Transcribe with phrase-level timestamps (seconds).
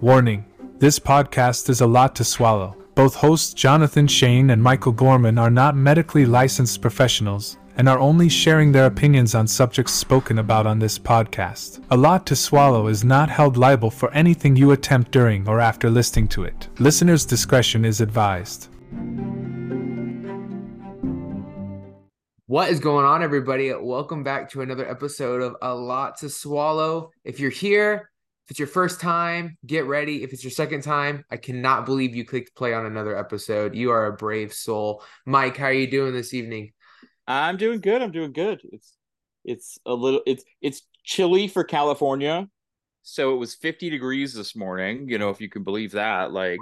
[0.00, 0.44] Warning
[0.78, 2.76] this podcast is a lot to swallow.
[2.94, 8.28] Both hosts Jonathan Shane and Michael Gorman are not medically licensed professionals and are only
[8.28, 11.84] sharing their opinions on subjects spoken about on this podcast.
[11.90, 15.90] A Lot to Swallow is not held liable for anything you attempt during or after
[15.90, 16.68] listening to it.
[16.78, 18.68] Listener's discretion is advised.
[22.46, 23.74] What is going on, everybody?
[23.74, 27.10] Welcome back to another episode of A Lot to Swallow.
[27.24, 28.10] If you're here,
[28.48, 30.22] if it's your first time, get ready.
[30.22, 33.74] If it's your second time, I cannot believe you clicked play on another episode.
[33.74, 35.02] You are a brave soul.
[35.26, 36.72] Mike, how are you doing this evening?
[37.26, 38.00] I'm doing good.
[38.00, 38.62] I'm doing good.
[38.72, 38.94] It's
[39.44, 42.48] it's a little it's it's chilly for California.
[43.02, 46.32] So it was 50 degrees this morning, you know, if you can believe that.
[46.32, 46.58] Like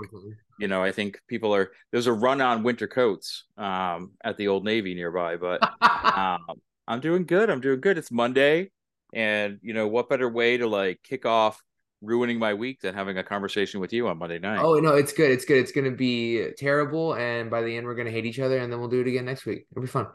[0.58, 4.48] you know, I think people are there's a run on winter coats um, at the
[4.48, 5.62] Old Navy nearby, but
[6.18, 7.48] um, I'm doing good.
[7.48, 7.96] I'm doing good.
[7.96, 8.72] It's Monday,
[9.14, 11.62] and you know what better way to like kick off
[12.02, 14.60] ruining my week than having a conversation with you on Monday night?
[14.60, 15.30] Oh no, it's good.
[15.30, 15.58] It's good.
[15.58, 18.80] It's gonna be terrible, and by the end, we're gonna hate each other, and then
[18.80, 19.66] we'll do it again next week.
[19.70, 20.06] It'll be fun.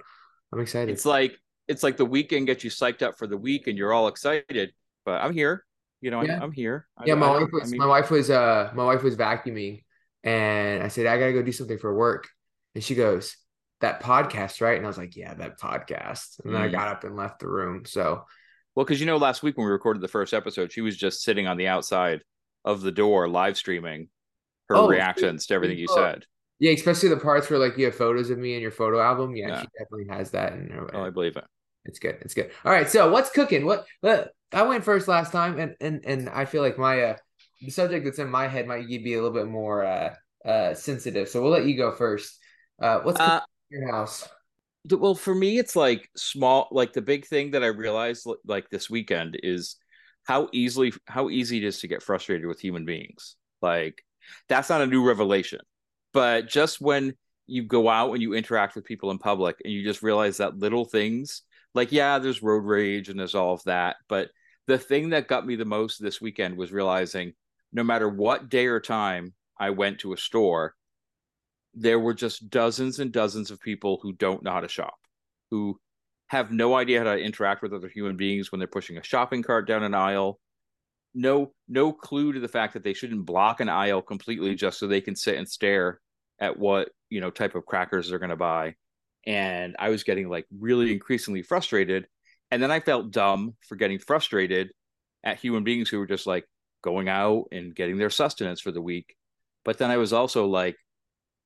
[0.53, 0.91] I'm excited.
[0.91, 1.37] It's like
[1.67, 4.73] it's like the weekend gets you psyched up for the week, and you're all excited.
[5.05, 5.65] But I'm here.
[6.01, 6.37] You know, yeah.
[6.37, 6.87] I'm, I'm here.
[7.05, 9.15] Yeah, I, my I, wife was I mean, my wife was uh my wife was
[9.15, 9.83] vacuuming
[10.23, 12.27] and I said, I gotta go do something for work.
[12.75, 13.35] And she goes,
[13.81, 14.77] That podcast, right?
[14.77, 16.39] And I was like, Yeah, that podcast.
[16.43, 16.65] And then mm.
[16.65, 17.85] I got up and left the room.
[17.85, 18.25] So
[18.75, 21.21] well, because you know, last week when we recorded the first episode, she was just
[21.21, 22.21] sitting on the outside
[22.63, 24.09] of the door live streaming
[24.69, 25.95] her oh, reactions to everything you oh.
[25.95, 26.25] said.
[26.59, 29.35] Yeah, especially the parts where like you have photos of me in your photo album.
[29.35, 29.61] Yeah, yeah.
[29.61, 30.95] she definitely has that in her.
[30.95, 31.43] Oh, I believe it.
[31.85, 32.17] It's good.
[32.21, 32.51] It's good.
[32.63, 32.87] All right.
[32.87, 33.65] So what's cooking?
[33.65, 37.17] What, what I went first last time, and and and I feel like my uh
[37.61, 40.13] the subject that's in my head might be a little bit more uh
[40.45, 41.29] uh sensitive.
[41.29, 42.37] So we'll let you go first.
[42.79, 44.29] Uh, what's uh, your house?
[44.89, 46.67] Well, for me, it's like small.
[46.71, 49.75] Like the big thing that I realized like this weekend is
[50.23, 53.35] how easily how easy it is to get frustrated with human beings.
[53.61, 54.03] Like
[54.49, 55.59] that's not a new revelation,
[56.13, 57.13] but just when
[57.47, 60.57] you go out and you interact with people in public and you just realize that
[60.57, 61.41] little things
[61.73, 64.29] like yeah there's road rage and there's all of that but
[64.67, 67.33] the thing that got me the most this weekend was realizing
[67.73, 70.75] no matter what day or time I went to a store,
[71.73, 74.95] there were just dozens and dozens of people who don't know how to shop,
[75.49, 75.79] who
[76.27, 79.43] have no idea how to interact with other human beings when they're pushing a shopping
[79.43, 80.39] cart down an aisle.
[81.13, 84.87] No, no clue to the fact that they shouldn't block an aisle completely just so
[84.87, 85.99] they can sit and stare
[86.39, 88.75] at what you know type of crackers they're going to buy.
[89.27, 92.07] And I was getting like really increasingly frustrated,
[92.49, 94.71] and then I felt dumb for getting frustrated
[95.23, 96.45] at human beings who were just like
[96.81, 99.15] going out and getting their sustenance for the week.
[99.63, 100.77] But then I was also like,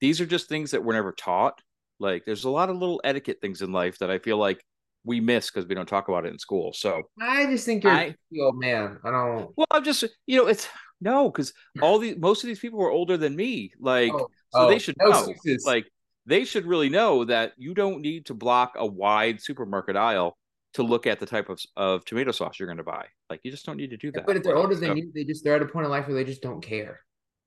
[0.00, 1.60] these are just things that we're never taught.
[1.98, 4.62] Like there's a lot of little etiquette things in life that I feel like
[5.04, 6.72] we miss because we don't talk about it in school.
[6.72, 8.98] So I just think you're I, old man.
[9.04, 9.50] I don't.
[9.56, 10.68] Well, I'm just you know it's
[11.00, 13.72] no because all these most of these people were older than me.
[13.80, 15.24] Like oh, so oh, they should no know.
[15.30, 15.64] Excuses.
[15.64, 15.86] Like
[16.26, 20.36] they should really know that you don't need to block a wide supermarket aisle
[20.74, 23.06] to look at the type of, of tomato sauce you're going to buy.
[23.30, 24.26] Like you just don't need to do that.
[24.26, 26.14] But if they're older than you, they just they're at a point in life where
[26.14, 27.00] they just don't care.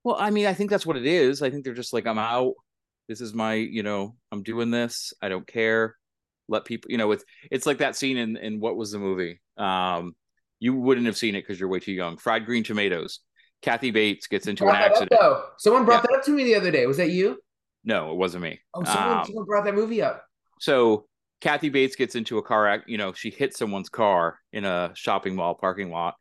[0.04, 1.42] Well, I mean, I think that's what it is.
[1.42, 2.54] I think they're just like, I'm out.
[3.08, 5.12] This is my, you know, I'm doing this.
[5.20, 5.96] I don't care.
[6.48, 9.40] Let people, you know, it's it's like that scene in in what was the movie?
[9.56, 10.14] Um,
[10.58, 12.16] you wouldn't have seen it because you're way too young.
[12.16, 13.20] Fried green tomatoes.
[13.62, 15.12] Kathy Bates gets into an accident.
[15.20, 16.06] Up, Someone brought yeah.
[16.10, 16.86] that up to me the other day.
[16.86, 17.38] Was that you?
[17.84, 18.60] No, it wasn't me.
[18.74, 20.24] Oh, someone, um, someone brought that movie up.
[20.60, 21.06] So
[21.40, 22.88] Kathy Bates gets into a car act.
[22.88, 26.14] You know, she hits someone's car in a shopping mall parking lot,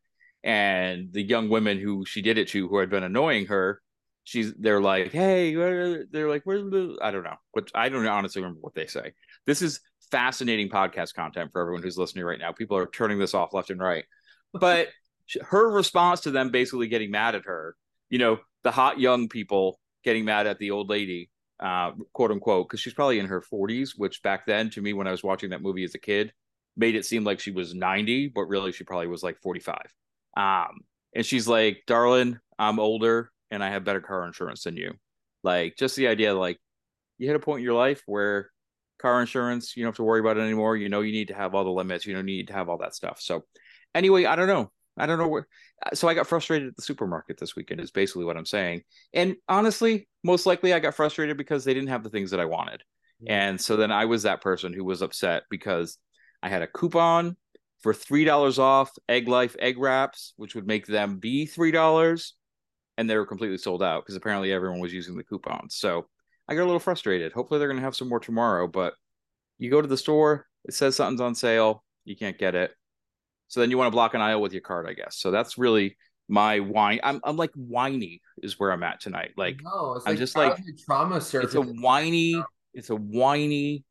[0.44, 3.82] and the young women who she did it to who had been annoying her
[4.24, 8.42] she's they're like hey they're like where's the i don't know but i don't honestly
[8.42, 9.12] remember what they say.
[9.46, 9.80] This is
[10.12, 12.52] fascinating podcast content for everyone who's listening right now.
[12.52, 14.06] People are turning this off left and right.
[14.54, 14.88] But
[15.42, 17.76] her response to them basically getting mad at her
[18.10, 21.30] you know the hot young people getting mad at the old lady
[21.60, 25.08] uh, quote unquote because she's probably in her 40s which back then to me when
[25.08, 26.34] i was watching that movie as a kid
[26.78, 29.78] made it seem like she was 90 but really she probably was like 45
[30.38, 30.80] um,
[31.16, 34.94] and she's like, darling, I'm older and I have better car insurance than you.
[35.44, 36.60] Like just the idea, like
[37.18, 38.50] you hit a point in your life where
[39.02, 40.76] car insurance, you don't have to worry about it anymore.
[40.76, 42.78] You know, you need to have all the limits, you don't need to have all
[42.80, 43.20] that stuff.
[43.22, 43.46] So
[43.96, 44.72] anyway, I don't know.
[44.98, 45.48] I don't know where.
[45.94, 48.82] So I got frustrated at the supermarket this weekend, is basically what I'm saying.
[49.14, 52.46] And honestly, most likely I got frustrated because they didn't have the things that I
[52.46, 52.84] wanted.
[53.28, 55.98] And so then I was that person who was upset because
[56.42, 57.36] I had a coupon
[57.82, 62.32] for $3 off Egglife egg wraps, which would make them be $3.
[62.98, 65.76] And they were completely sold out because apparently everyone was using the coupons.
[65.76, 66.08] So
[66.48, 67.32] I got a little frustrated.
[67.32, 68.68] Hopefully they're going to have some more tomorrow.
[68.68, 68.94] But
[69.58, 72.72] you go to the store, it says something's on sale, you can't get it.
[73.48, 75.18] So then you want to block an aisle with your card, I guess.
[75.18, 75.98] So that's really
[76.28, 77.00] my whine.
[77.04, 79.32] I'm I'm like whiny is where I'm at tonight.
[79.36, 82.42] Like no, I'm like just like trauma it's a whiny,
[82.74, 83.84] it's a whiny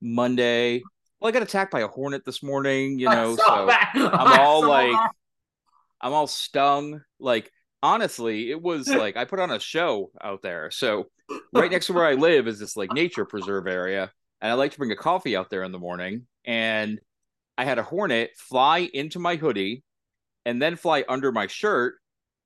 [0.00, 0.82] Monday.
[1.20, 3.92] Well, I got attacked by a hornet this morning, you know, so that.
[3.94, 5.12] I'm all like that.
[6.00, 7.00] I'm all stung.
[7.18, 7.50] Like
[7.82, 10.70] honestly, it was like I put on a show out there.
[10.70, 11.06] So
[11.52, 14.10] right next to where I live is this like nature preserve area,
[14.40, 16.26] and I like to bring a coffee out there in the morning.
[16.44, 17.00] And
[17.56, 19.82] I had a hornet fly into my hoodie
[20.44, 21.94] and then fly under my shirt,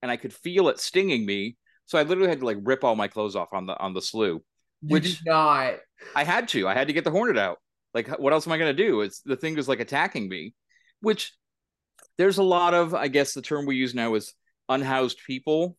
[0.00, 1.56] and I could feel it stinging me.
[1.86, 4.02] So I literally had to like rip all my clothes off on the on the
[4.02, 4.42] slough.
[4.82, 5.74] Which- not.
[6.14, 6.66] I had to.
[6.68, 7.58] I had to get the hornet out.
[7.94, 9.00] Like, what else am I going to do?
[9.00, 10.54] It's the thing was like attacking me,
[11.00, 11.32] which
[12.18, 14.34] there's a lot of, I guess the term we use now is
[14.68, 15.76] unhoused people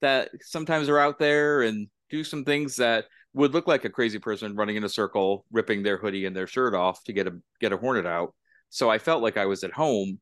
[0.00, 4.18] that sometimes are out there and do some things that would look like a crazy
[4.18, 7.32] person running in a circle, ripping their hoodie and their shirt off to get a
[7.60, 8.34] get a hornet out.
[8.70, 10.20] So I felt like I was at home.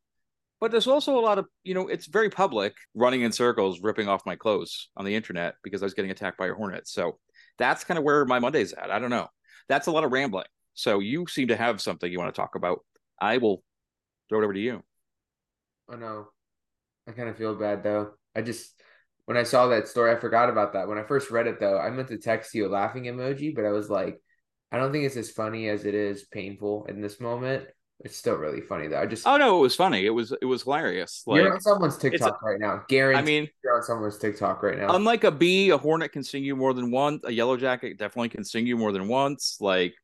[0.61, 4.09] But there's also a lot of, you know, it's very public running in circles, ripping
[4.09, 6.89] off my clothes on the internet because I was getting attacked by a hornet.
[6.89, 7.19] So
[7.59, 8.91] that's kind of where my Monday's at.
[8.91, 9.29] I don't know.
[9.69, 10.47] That's a lot of rambling.
[10.79, 12.85] So you seem to have something you want to talk about.
[13.21, 13.65] I will
[14.29, 14.85] throw it over to you.
[15.91, 16.29] Oh no.
[17.09, 18.13] I kind of feel bad though.
[18.37, 18.81] I just
[19.25, 20.87] when I saw that story, I forgot about that.
[20.87, 23.65] When I first read it though, I meant to text you a laughing emoji, but
[23.65, 24.23] I was like,
[24.71, 27.67] I don't think it's as funny as it is painful in this moment.
[28.05, 29.01] It's still really funny though.
[29.01, 30.07] I just Oh no, it was funny.
[30.07, 31.25] It was it was hilarious.
[31.27, 32.85] Like you're on someone's TikTok right now.
[32.89, 34.95] Guarantee I mean, you're on someone's TikTok right now.
[34.95, 37.25] unlike a bee, a hornet can sting you more than once.
[37.25, 39.57] A yellow jacket definitely can sting you more than once.
[39.61, 39.95] Like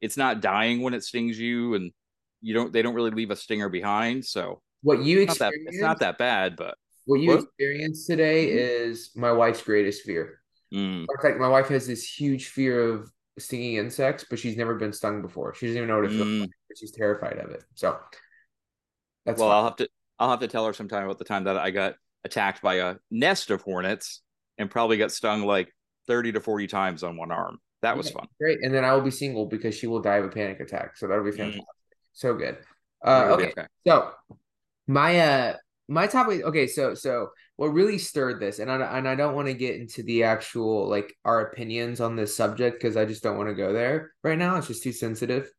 [0.00, 1.92] it's not dying when it stings you, and
[2.40, 2.72] you don't.
[2.72, 4.24] They don't really leave a stinger behind.
[4.24, 7.44] So what you it's not that, it's not that bad, but what you What?
[7.44, 10.40] experienced today is my wife's greatest fear.
[10.72, 14.74] mm, In fact, my wife has this huge fear of stinging insects, but she's never
[14.76, 15.54] been stung before.
[15.54, 16.40] She doesn't even know what it feels mm.
[16.40, 16.50] like.
[16.76, 17.64] She's terrified of it.
[17.74, 17.98] So
[19.24, 19.50] that's well.
[19.50, 21.94] I'll have to I'll have to tell her sometime about the time that I got
[22.24, 24.22] attacked by a nest of hornets
[24.58, 25.72] and probably got stung like
[26.06, 27.58] thirty to forty times on one arm.
[27.82, 28.26] That was fun.
[28.40, 28.58] Great.
[28.62, 30.96] And then I will be single because she will die of a panic attack.
[30.96, 31.36] So that'll be Mm.
[31.36, 31.64] fantastic.
[32.12, 32.58] So good.
[33.04, 33.66] Uh, It'll okay.
[33.86, 34.10] So
[34.86, 35.56] my uh
[35.88, 39.46] my topic okay, so so what really stirred this, and I and I don't want
[39.48, 43.36] to get into the actual like our opinions on this subject because I just don't
[43.36, 44.56] want to go there right now.
[44.56, 45.50] It's just too sensitive.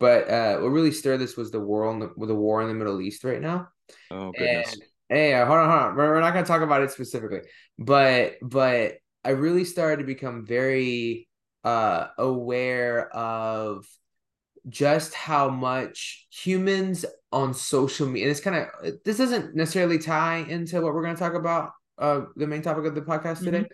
[0.00, 2.74] But uh what really stirred this was the war on the the war in the
[2.74, 3.68] Middle East right now.
[4.10, 4.72] Oh goodness.
[4.74, 5.96] And hey, uh, hold on, hold on.
[5.96, 7.40] We're, we're not gonna talk about it specifically,
[7.78, 8.94] but but
[9.24, 11.27] I really started to become very
[11.68, 13.86] uh aware of
[14.68, 20.38] just how much humans on social media and it's kind of this doesn't necessarily tie
[20.54, 23.64] into what we're going to talk about uh the main topic of the podcast today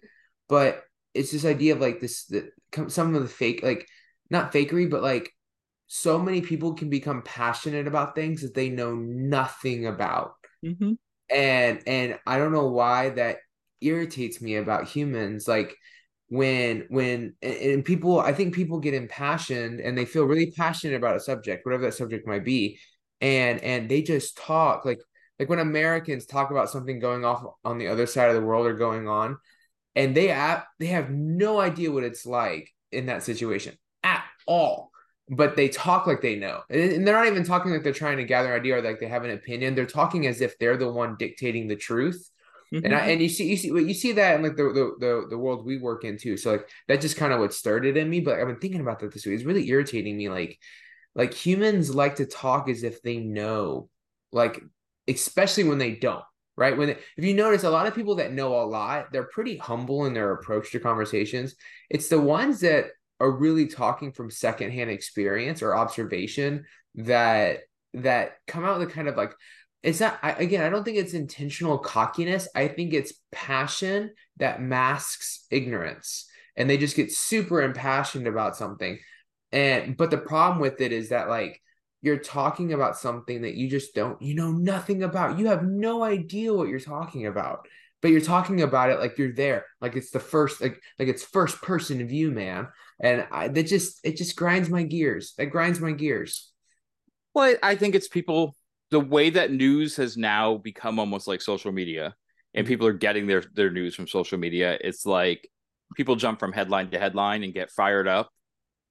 [0.48, 0.82] but
[1.14, 2.50] it's this idea of like this the,
[2.88, 3.86] some of the fake like
[4.30, 5.30] not fakery but like
[5.86, 10.92] so many people can become passionate about things that they know nothing about Mm-hmm.
[11.30, 13.36] and and i don't know why that
[13.80, 15.76] irritates me about humans like
[16.28, 21.16] when when and, people i think people get impassioned and they feel really passionate about
[21.16, 22.78] a subject whatever that subject might be
[23.20, 25.00] and and they just talk like
[25.38, 28.66] like when americans talk about something going off on the other side of the world
[28.66, 29.36] or going on
[29.94, 34.90] and they have they have no idea what it's like in that situation at all
[35.28, 38.16] but they talk like they know and and they're not even talking like they're trying
[38.16, 40.90] to gather idea or like they have an opinion they're talking as if they're the
[40.90, 42.30] one dictating the truth
[42.82, 43.10] and I, mm-hmm.
[43.10, 45.64] and you see you see you see that in like the, the the the world
[45.64, 46.36] we work in too.
[46.36, 48.20] So like that's just kind of what started in me.
[48.20, 49.36] But I've been thinking about that this week.
[49.36, 50.28] It's really irritating me.
[50.28, 50.58] Like
[51.14, 53.88] like humans like to talk as if they know,
[54.32, 54.60] like
[55.06, 56.24] especially when they don't.
[56.56, 59.56] Right when if you notice a lot of people that know a lot, they're pretty
[59.56, 61.56] humble in their approach to conversations.
[61.90, 62.86] It's the ones that
[63.20, 66.64] are really talking from secondhand experience or observation
[66.96, 67.60] that
[67.94, 69.34] that come out with kind of like
[69.84, 72.48] it's not I, again i don't think it's intentional cockiness.
[72.54, 76.26] I think it's passion that masks ignorance
[76.56, 78.98] and they just get super impassioned about something.
[79.52, 81.60] And but the problem with it is that like
[82.02, 85.38] you're talking about something that you just don't you know nothing about.
[85.38, 87.66] You have no idea what you're talking about
[88.02, 91.22] but you're talking about it like you're there like it's the first like like it's
[91.22, 92.68] first person view man.
[93.00, 95.32] And I, that just it just grinds my gears.
[95.38, 96.52] That grinds my gears.
[97.32, 98.54] Well, I think it's people
[98.94, 102.14] the way that news has now become almost like social media
[102.54, 102.72] and mm-hmm.
[102.72, 104.78] people are getting their their news from social media.
[104.80, 105.50] It's like
[105.96, 108.30] people jump from headline to headline and get fired up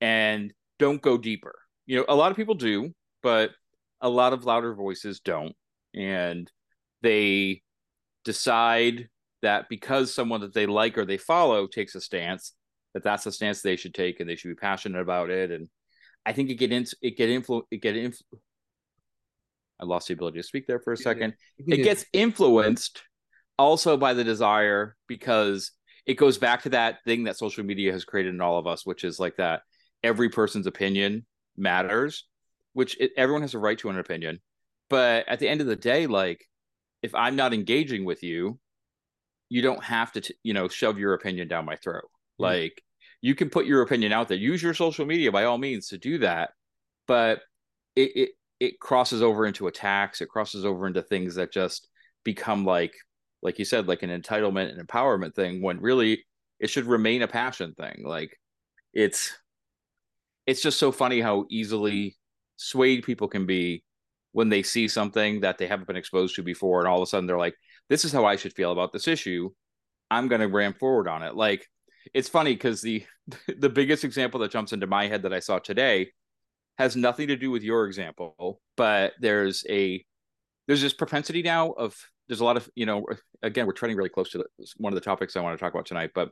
[0.01, 1.55] and don't go deeper.
[1.85, 3.51] You know, a lot of people do, but
[4.01, 5.55] a lot of louder voices don't.
[5.95, 6.51] And
[7.01, 7.61] they
[8.25, 9.07] decide
[9.41, 12.51] that because someone that they like or they follow takes a stance,
[12.93, 15.49] that that's the stance they should take and they should be passionate about it.
[15.49, 15.69] And
[16.25, 18.21] I think it get in, it get influ it get influ-
[19.83, 21.33] I lost the ability to speak there for a second.
[21.59, 23.01] It gets influenced
[23.59, 25.71] also by the desire because
[26.05, 28.85] it goes back to that thing that social media has created in all of us,
[28.85, 29.61] which is like that
[30.03, 31.25] every person's opinion
[31.57, 32.25] matters,
[32.73, 34.39] which it, everyone has a right to an opinion.
[34.89, 36.45] But at the end of the day, like
[37.01, 38.59] if I'm not engaging with you,
[39.49, 42.03] you don't have to, t- you know, shove your opinion down my throat.
[42.03, 42.43] Mm-hmm.
[42.43, 42.83] Like
[43.21, 44.37] you can put your opinion out there.
[44.37, 46.51] Use your social media by all means to do that,
[47.07, 47.41] but
[47.95, 48.29] it it
[48.63, 50.21] it crosses over into attacks.
[50.21, 51.89] It crosses over into things that just
[52.23, 52.93] become like
[53.41, 55.61] like you said, like an entitlement and empowerment thing.
[55.61, 56.23] When really
[56.59, 58.03] it should remain a passion thing.
[58.05, 58.39] Like
[58.93, 59.33] it's
[60.45, 62.15] it's just so funny how easily
[62.55, 63.83] swayed people can be
[64.31, 67.05] when they see something that they haven't been exposed to before and all of a
[67.05, 67.55] sudden they're like
[67.89, 69.49] this is how i should feel about this issue
[70.11, 71.67] i'm going to ram forward on it like
[72.13, 73.03] it's funny because the
[73.57, 76.09] the biggest example that jumps into my head that i saw today
[76.77, 80.03] has nothing to do with your example but there's a
[80.67, 81.95] there's this propensity now of
[82.27, 83.05] there's a lot of you know
[83.41, 84.45] again we're treading really close to the,
[84.77, 86.29] one of the topics i want to talk about tonight but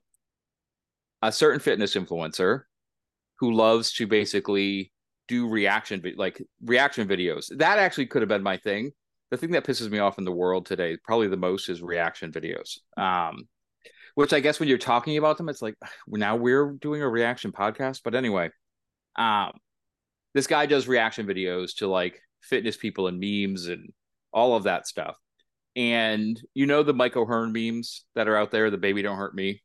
[1.22, 2.64] a certain fitness influencer
[3.40, 4.92] who loves to basically
[5.28, 7.46] do reaction like reaction videos.
[7.58, 8.92] That actually could have been my thing.
[9.30, 12.32] The thing that pisses me off in the world today, probably the most, is reaction
[12.32, 12.80] videos.
[12.98, 13.48] Um,
[14.16, 17.54] which I guess when you're talking about them, it's like now we're doing a reaction
[17.54, 18.02] podcast.
[18.04, 18.50] But anyway,
[19.16, 19.54] um,
[20.34, 23.92] this guy does reaction videos to like fitness people and memes and
[24.34, 25.16] all of that stuff.
[25.76, 29.36] And you know the Mike O'Hearn memes that are out there, the baby don't hurt
[29.36, 29.62] me,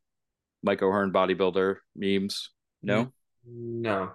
[0.63, 2.51] Mike O'Hearn bodybuilder memes.
[2.83, 3.13] No,
[3.45, 4.13] no.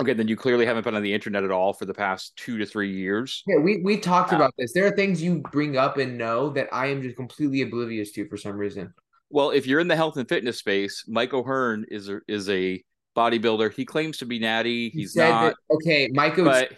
[0.00, 2.56] Okay, then you clearly haven't been on the internet at all for the past two
[2.58, 3.42] to three years.
[3.46, 4.72] Yeah, we we talked uh, about this.
[4.72, 8.26] There are things you bring up and know that I am just completely oblivious to
[8.28, 8.94] for some reason.
[9.30, 12.82] Well, if you're in the health and fitness space, Mike O'Hearn is a, is a
[13.20, 13.72] bodybuilder.
[13.74, 14.90] He claims to be natty.
[14.90, 15.54] He's he not.
[15.54, 16.44] That, okay, Michael.
[16.44, 16.72] But,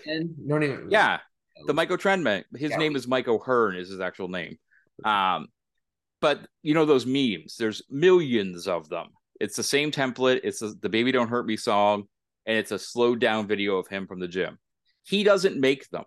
[0.49, 0.89] don't even.
[0.91, 1.21] Yeah,
[1.67, 2.45] the Michael Trendman.
[2.55, 2.77] His yeah.
[2.79, 3.77] name is Mike Hearn.
[3.77, 4.59] Is his actual name.
[5.05, 5.49] Um,
[6.21, 7.57] but you know those memes.
[7.59, 9.09] There's millions of them.
[9.41, 10.41] It's the same template.
[10.45, 12.07] It's a, the "Baby Don't Hurt Me" song
[12.47, 14.59] and it's a slowed down video of him from the gym.
[15.05, 16.05] He doesn't make them.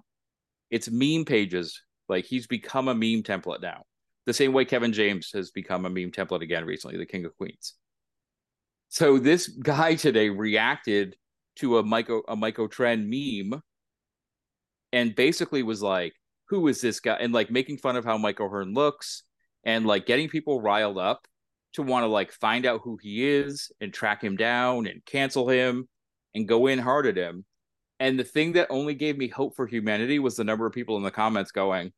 [0.70, 1.82] It's meme pages.
[2.08, 3.84] Like he's become a meme template now.
[4.26, 7.36] The same way Kevin James has become a meme template again recently, the King of
[7.38, 7.74] Queens.
[8.96, 11.18] So this guy today reacted
[11.58, 13.62] to a micro a Michael Trend meme
[14.94, 16.14] and basically was like,
[16.48, 17.18] who is this guy?
[17.20, 19.24] And like making fun of how Michael Hearn looks
[19.66, 21.28] and like getting people riled up
[21.74, 25.50] to want to like find out who he is and track him down and cancel
[25.50, 25.90] him
[26.34, 27.44] and go in hard at him.
[28.00, 30.96] And the thing that only gave me hope for humanity was the number of people
[30.96, 31.92] in the comments going,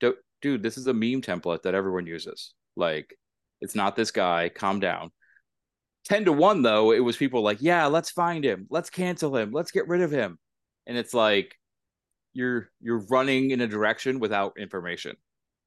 [0.00, 2.54] dude, this is a meme template that everyone uses.
[2.74, 3.16] Like,
[3.60, 4.48] it's not this guy.
[4.48, 5.12] Calm down.
[6.04, 8.66] 10 to 1, though, it was people like, yeah, let's find him.
[8.70, 9.52] Let's cancel him.
[9.52, 10.38] Let's get rid of him.
[10.86, 11.54] And it's like,
[12.32, 15.16] you're you're running in a direction without information.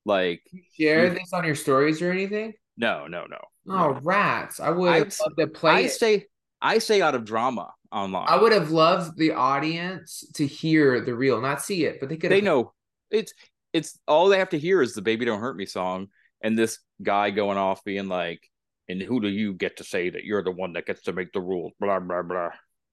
[0.05, 2.53] Like you share this on your stories or anything?
[2.77, 3.37] No, no, no.
[3.67, 3.99] Oh, no.
[4.01, 4.59] rats!
[4.59, 5.71] I would love to play.
[5.71, 5.91] I it.
[5.91, 6.25] stay.
[6.61, 8.27] I stay out of drama online.
[8.27, 12.17] I would have loved the audience to hear the real, not see it, but they
[12.17, 12.31] could.
[12.31, 12.73] They know
[13.11, 13.33] it's
[13.73, 16.07] it's all they have to hear is the "Baby Don't Hurt Me" song,
[16.41, 18.49] and this guy going off being like,
[18.91, 21.33] "And who do you get to say that you're the one that gets to make
[21.33, 22.49] the rules?" Blah blah blah.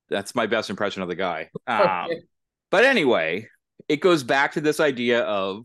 [0.08, 1.50] That's my best impression of the guy.
[1.66, 2.08] Um,
[2.70, 3.48] but anyway,
[3.88, 5.64] it goes back to this idea of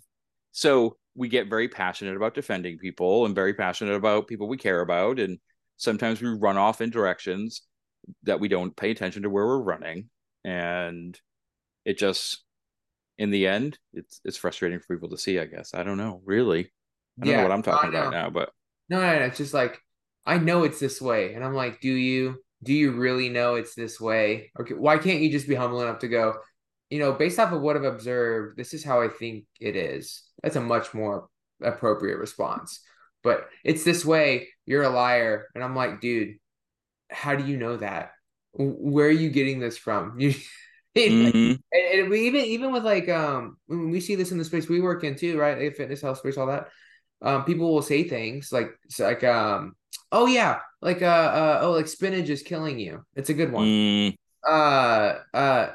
[0.52, 4.82] so we get very passionate about defending people and very passionate about people we care
[4.82, 5.40] about, and
[5.78, 7.63] sometimes we run off in directions
[8.24, 10.10] that we don't pay attention to where we're running.
[10.44, 11.20] And
[11.86, 12.44] it just
[13.18, 15.74] in the end it's it's frustrating for people to see i guess.
[15.74, 16.22] I don't know.
[16.25, 16.72] Really?
[17.22, 18.50] I don't yeah, know what i'm talking about now but
[18.90, 19.25] no, no, no.
[19.25, 19.80] It's just like
[20.25, 23.75] i know it's this way and i'm like do you do you really know it's
[23.75, 26.36] this way okay why can't you just be humble enough to go
[26.89, 30.24] you know based off of what i've observed this is how i think it is
[30.42, 31.27] that's a much more
[31.62, 32.82] appropriate response
[33.24, 36.36] but it's this way you're a liar and i'm like dude
[37.13, 38.12] how do you know that?
[38.53, 40.20] Where are you getting this from?
[40.96, 42.00] You, mm-hmm.
[42.00, 44.80] and, we even even with like um when we see this in the space we
[44.80, 45.58] work in too, right?
[45.58, 46.68] Like fitness, health space, all that.
[47.24, 49.75] Um, people will say things like like um
[50.12, 53.06] oh yeah like uh, uh oh like spinach is killing you.
[53.15, 53.65] It's a good one.
[53.65, 54.15] Mm.
[54.48, 55.68] Uh uh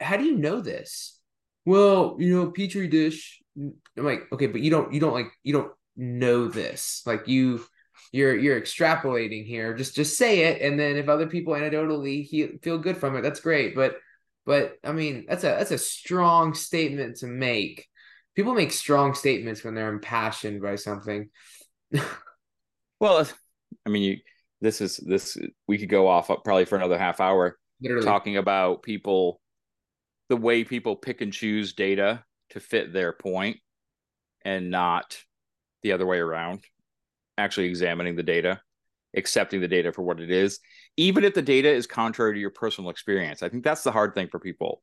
[0.00, 1.18] how do you know this?
[1.64, 3.42] Well, you know, petri dish.
[3.56, 7.02] I'm like, okay, but you don't you don't like you don't know this.
[7.06, 7.64] Like you
[8.12, 9.74] you're you're extrapolating here.
[9.74, 13.22] Just just say it, and then if other people anecdotally he, feel good from it,
[13.22, 13.74] that's great.
[13.74, 13.96] But
[14.46, 17.86] but I mean that's a that's a strong statement to make.
[18.40, 21.28] People make strong statements when they're impassioned by something.
[22.98, 23.28] well,
[23.84, 24.16] I mean, you
[24.62, 25.36] this is this
[25.68, 28.02] we could go off up probably for another half hour Literally.
[28.02, 29.42] talking about people
[30.30, 33.58] the way people pick and choose data to fit their point
[34.42, 35.18] and not
[35.82, 36.64] the other way around,
[37.36, 38.58] actually examining the data,
[39.14, 40.60] accepting the data for what it is,
[40.96, 43.42] even if the data is contrary to your personal experience.
[43.42, 44.82] I think that's the hard thing for people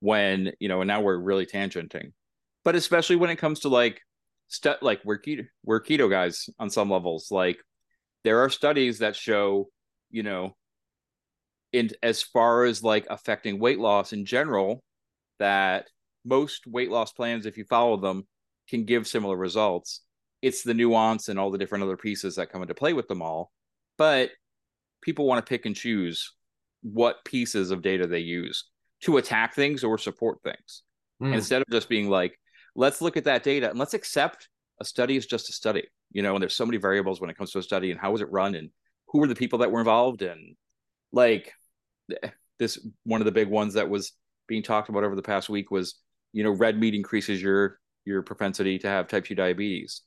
[0.00, 2.10] when, you know, and now we're really tangenting,
[2.66, 4.02] but especially when it comes to like,
[4.48, 7.30] stu- like we're keto, we're keto guys on some levels.
[7.30, 7.58] Like
[8.24, 9.68] there are studies that show,
[10.10, 10.56] you know,
[11.72, 14.82] in as far as like affecting weight loss in general,
[15.38, 15.86] that
[16.24, 18.26] most weight loss plans, if you follow them,
[18.68, 20.00] can give similar results.
[20.42, 23.22] It's the nuance and all the different other pieces that come into play with them
[23.22, 23.52] all.
[23.96, 24.30] But
[25.02, 26.32] people want to pick and choose
[26.82, 28.64] what pieces of data they use
[29.02, 30.82] to attack things or support things
[31.22, 31.32] mm.
[31.32, 32.36] instead of just being like,
[32.76, 34.48] let's look at that data and let's accept
[34.80, 37.36] a study is just a study, you know, and there's so many variables when it
[37.36, 38.70] comes to a study and how was it run and
[39.08, 40.56] who were the people that were involved and
[41.12, 41.52] like
[42.58, 44.12] this one of the big ones that was
[44.46, 45.96] being talked about over the past week was
[46.32, 50.02] you know red meat increases your your propensity to have type 2 diabetes.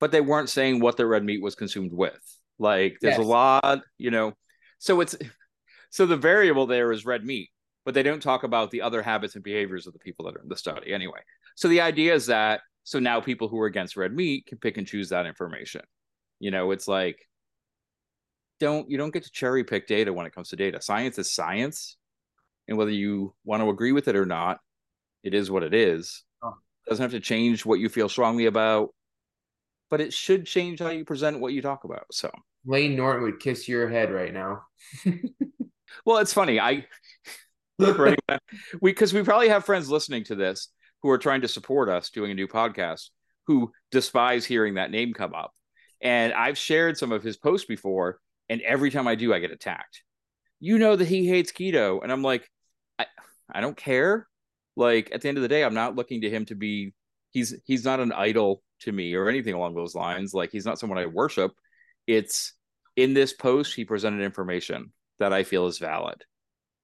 [0.00, 2.18] But they weren't saying what the red meat was consumed with.
[2.58, 3.24] Like there's yes.
[3.24, 4.32] a lot you know
[4.78, 5.16] so it's
[5.90, 7.50] so the variable there is red meat
[7.84, 10.42] but they don't talk about the other habits and behaviors of the people that are
[10.42, 11.20] in the study anyway
[11.56, 14.76] so the idea is that so now people who are against red meat can pick
[14.76, 15.82] and choose that information
[16.40, 17.28] you know it's like
[18.60, 21.32] don't you don't get to cherry pick data when it comes to data science is
[21.32, 21.96] science
[22.68, 24.58] and whether you want to agree with it or not
[25.22, 26.24] it is what it is.
[26.42, 26.54] Oh.
[26.88, 28.90] Doesn't have to change what you feel strongly about,
[29.90, 32.06] but it should change how you present what you talk about.
[32.10, 32.30] So
[32.64, 34.64] Layne Norton would kiss your head right now.
[36.04, 36.58] well, it's funny.
[36.58, 36.86] I
[38.80, 40.68] we because we probably have friends listening to this
[41.02, 43.10] who are trying to support us doing a new podcast
[43.46, 45.52] who despise hearing that name come up.
[46.00, 49.50] And I've shared some of his posts before, and every time I do, I get
[49.50, 50.02] attacked.
[50.60, 52.48] You know that he hates keto, and I'm like,
[52.98, 53.06] I,
[53.50, 54.28] I don't care.
[54.76, 56.94] Like at the end of the day i'm not looking to him to be
[57.30, 60.32] he's he's not an idol to me or anything along those lines.
[60.32, 61.52] Like he's not someone i worship.
[62.06, 62.54] It's
[62.96, 66.24] in this post he presented information that i feel is valid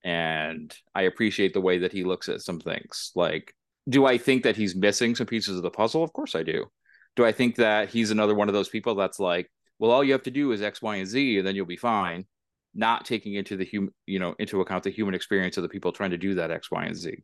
[0.03, 3.11] and i appreciate the way that he looks at some things.
[3.15, 3.53] Like
[3.87, 6.03] do i think that he's missing some pieces of the puzzle?
[6.03, 6.65] Of course i do.
[7.15, 10.13] Do i think that he's another one of those people that's like well all you
[10.13, 12.25] have to do is x y and z and then you'll be fine
[12.75, 15.91] not taking into the human you know into account the human experience of the people
[15.91, 17.23] trying to do that x y and z?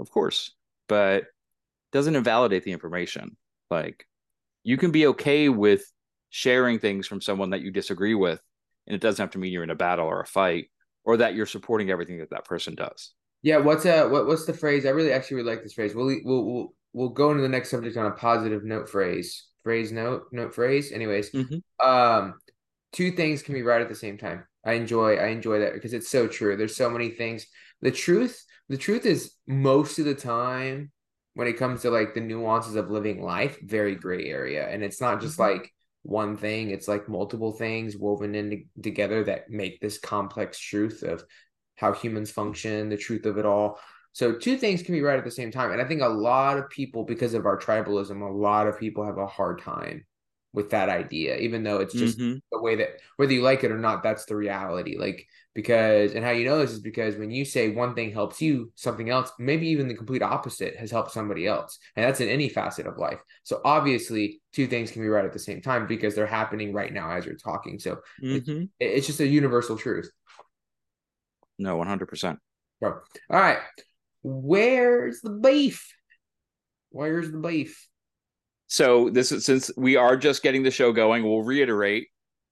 [0.00, 0.52] Of course,
[0.88, 1.24] but
[1.92, 3.36] doesn't invalidate the information.
[3.70, 4.06] Like
[4.62, 5.84] you can be okay with
[6.30, 8.40] sharing things from someone that you disagree with,
[8.86, 10.70] and it doesn't have to mean you're in a battle or a fight,
[11.04, 13.12] or that you're supporting everything that that person does.
[13.42, 14.86] Yeah, what's uh what what's the phrase?
[14.86, 15.94] I really actually really like this phrase.
[15.94, 19.46] We'll we'll we'll, we'll go into the next subject on a positive note phrase.
[19.62, 20.92] Phrase note note phrase.
[20.92, 21.86] Anyways, mm-hmm.
[21.86, 22.34] um,
[22.92, 24.44] two things can be right at the same time.
[24.64, 26.56] I enjoy I enjoy that because it's so true.
[26.56, 27.46] There's so many things.
[27.82, 30.90] The truth the truth is most of the time
[31.34, 34.66] when it comes to like the nuances of living life, very gray area.
[34.68, 35.58] And it's not just mm-hmm.
[35.58, 35.73] like
[36.04, 41.24] one thing, it's like multiple things woven in together that make this complex truth of
[41.76, 43.80] how humans function, the truth of it all.
[44.12, 45.72] So two things can be right at the same time.
[45.72, 49.04] And I think a lot of people, because of our tribalism, a lot of people
[49.04, 50.04] have a hard time
[50.52, 52.36] with that idea, even though it's just mm-hmm.
[52.52, 54.96] the way that whether you like it or not, that's the reality.
[54.96, 58.42] Like because and how you know this is because when you say one thing helps
[58.42, 61.78] you, something else, maybe even the complete opposite has helped somebody else.
[61.94, 63.20] And that's in any facet of life.
[63.44, 66.92] So obviously two things can be right at the same time because they're happening right
[66.92, 67.78] now as you're talking.
[67.78, 68.64] So mm-hmm.
[68.80, 70.10] it's, it's just a universal truth.
[71.58, 72.38] No, 100%.
[72.80, 73.00] Bro.
[73.30, 73.58] All right.
[74.22, 75.94] Where's the beef?
[76.90, 77.88] Where's the beef?
[78.66, 82.08] So this is since we are just getting the show going, we'll reiterate.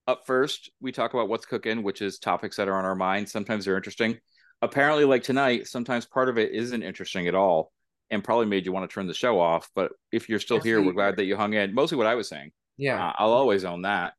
[0.07, 3.29] Up first, we talk about what's cooking, which is topics that are on our mind.
[3.29, 4.19] Sometimes they're interesting.
[4.61, 7.73] Apparently, like tonight, sometimes part of it isn't interesting at all
[8.11, 9.71] and probably made you want to turn the show off.
[9.75, 11.75] But if you're still here, we're glad that you hung in.
[11.75, 12.53] Mostly what I was saying.
[12.77, 13.09] Yeah.
[13.09, 14.15] Uh, I'll always own that.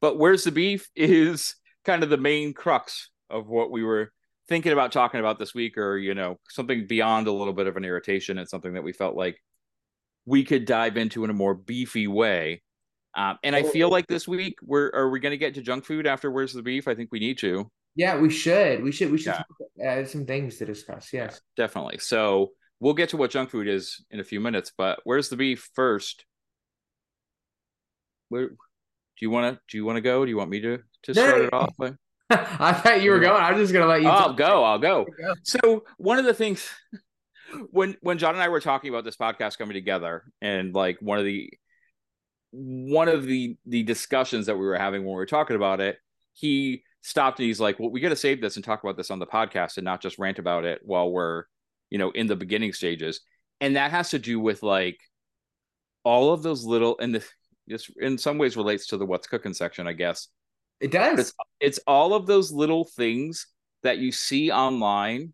[0.00, 4.12] But where's the beef is kind of the main crux of what we were
[4.48, 7.76] thinking about talking about this week, or, you know, something beyond a little bit of
[7.76, 9.40] an irritation and something that we felt like
[10.26, 12.62] we could dive into in a more beefy way.
[13.14, 15.84] Um, and I feel like this week we're are we going to get to junk
[15.84, 16.86] food after Where's the Beef?
[16.88, 17.70] I think we need to.
[17.96, 18.82] Yeah, we should.
[18.82, 19.10] We should.
[19.10, 19.34] We should
[19.76, 19.84] yeah.
[19.84, 21.12] add some things to discuss.
[21.12, 21.98] Yes, yeah, definitely.
[21.98, 24.72] So we'll get to what junk food is in a few minutes.
[24.76, 26.24] But where's the beef first?
[28.28, 28.56] Where do
[29.20, 29.60] you want to?
[29.68, 30.24] Do you want to go?
[30.24, 31.74] Do you want me to to start it off?
[31.76, 31.92] By?
[32.30, 33.42] I thought you were going.
[33.42, 34.08] I'm just gonna let you.
[34.08, 34.62] I'll go.
[34.62, 35.06] I'll go.
[35.42, 36.68] So one of the things
[37.70, 41.18] when when John and I were talking about this podcast coming together, and like one
[41.18, 41.50] of the
[42.50, 45.98] one of the the discussions that we were having when we were talking about it,
[46.32, 49.10] he stopped and he's like, "Well, we got to save this and talk about this
[49.10, 51.44] on the podcast and not just rant about it while we're,
[51.90, 53.20] you know, in the beginning stages."
[53.60, 54.98] And that has to do with like
[56.04, 57.28] all of those little and this
[57.66, 60.28] this in some ways relates to the what's cooking section, I guess.
[60.80, 61.18] It does.
[61.18, 63.46] It's, it's all of those little things
[63.82, 65.32] that you see online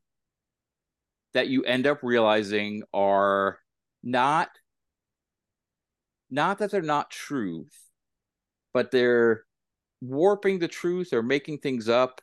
[1.35, 3.59] that you end up realizing are
[4.03, 4.49] not
[6.31, 7.73] not that they're not truth,
[8.73, 9.45] but they're
[10.01, 12.21] warping the truth or making things up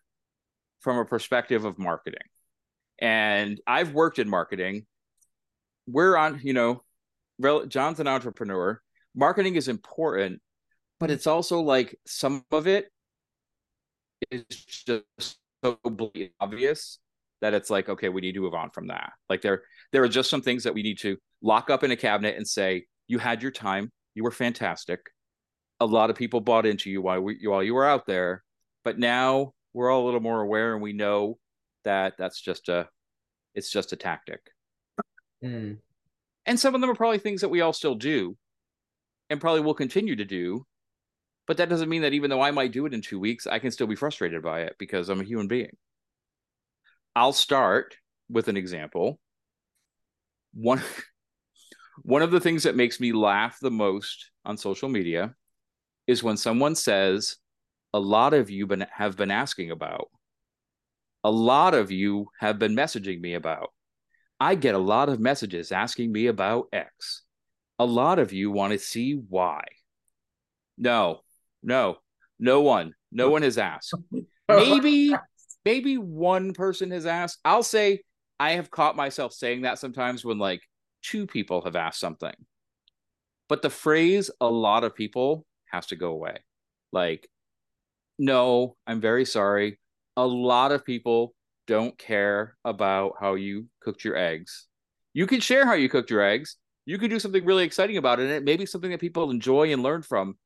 [0.82, 2.20] from a perspective of marketing.
[3.00, 4.86] And I've worked in marketing.
[5.88, 6.84] We're on, you know,
[7.68, 8.82] John's an entrepreneur.
[9.16, 10.42] Marketing is important,
[11.00, 12.92] but it's also like some of it
[14.30, 15.80] is just so
[16.40, 17.00] obvious
[17.42, 19.14] that it's like, okay, we need to move on from that.
[19.28, 21.98] Like there, there are just some things that we need to lock up in a
[21.98, 25.02] cabinet and say, you had your time, you were fantastic.
[25.82, 28.41] A lot of people bought into you while we, while you were out there,
[28.86, 31.38] but now we're all a little more aware and we know
[31.84, 32.88] that that's just a,
[33.54, 34.39] it's just a tactic.
[35.43, 35.80] Mm.
[36.45, 38.38] And some of them are probably things that we all still do,
[39.30, 40.65] and probably will continue to do.
[41.47, 43.60] But that doesn't mean that even though I might do it in two weeks, I
[43.60, 45.76] can still be frustrated by it because I'm a human being.
[47.13, 47.97] I'll start
[48.30, 49.19] with an example.
[50.54, 50.82] One
[52.04, 55.36] one of the things that makes me laugh the most on social media
[56.08, 57.38] is when someone says
[57.94, 60.10] a lot of you been, have been asking about.
[61.24, 63.72] A lot of you have been messaging me about.
[64.40, 67.22] I get a lot of messages asking me about x.
[67.78, 69.64] A lot of you want to see y.
[70.78, 71.22] No
[71.62, 71.98] no
[72.40, 73.94] no one no one has asked.
[74.50, 75.14] Maybe
[75.64, 77.40] maybe one person has asked.
[77.46, 78.02] I'll say
[78.40, 80.62] I have caught myself saying that sometimes when like
[81.02, 82.34] two people have asked something.
[83.50, 86.40] But the phrase a lot of people has to go away.
[86.92, 87.30] Like,
[88.18, 89.80] no, I'm very sorry.
[90.18, 91.34] A lot of people
[91.68, 94.68] don't care about how you cooked your eggs.
[95.14, 96.58] You can share how you cooked your eggs.
[96.86, 98.24] You can do something really exciting about it.
[98.24, 100.38] And it may be something that people enjoy and learn from,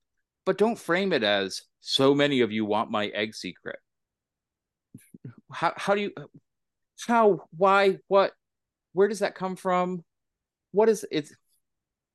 [0.46, 3.78] but don't frame it as so many of you want my egg secret
[5.56, 6.12] how how do you
[7.08, 8.34] how why what
[8.94, 10.04] where does that come from
[10.76, 11.30] what is it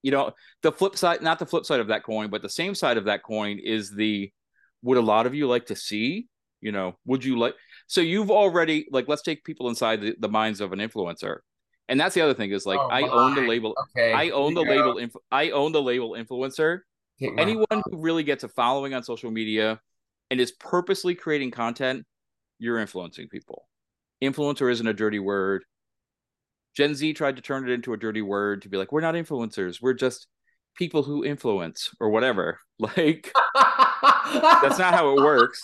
[0.03, 2.75] you know the flip side not the flip side of that coin but the same
[2.75, 4.31] side of that coin is the
[4.83, 6.29] would a lot of you like to see
[6.61, 7.55] you know would you like
[7.87, 11.39] so you've already like let's take people inside the, the minds of an influencer
[11.89, 14.13] and that's the other thing is like oh, i own the label okay.
[14.13, 16.81] i own the label inf- i own the label influencer
[17.37, 19.79] anyone who really gets a following on social media
[20.31, 22.07] and is purposely creating content
[22.61, 23.67] you're influencing people.
[24.23, 25.65] Influencer isn't a dirty word.
[26.77, 29.15] Gen Z tried to turn it into a dirty word to be like, we're not
[29.15, 30.27] influencers, we're just
[30.77, 32.59] people who influence or whatever.
[32.97, 33.31] Like
[34.33, 35.61] that's not how it works.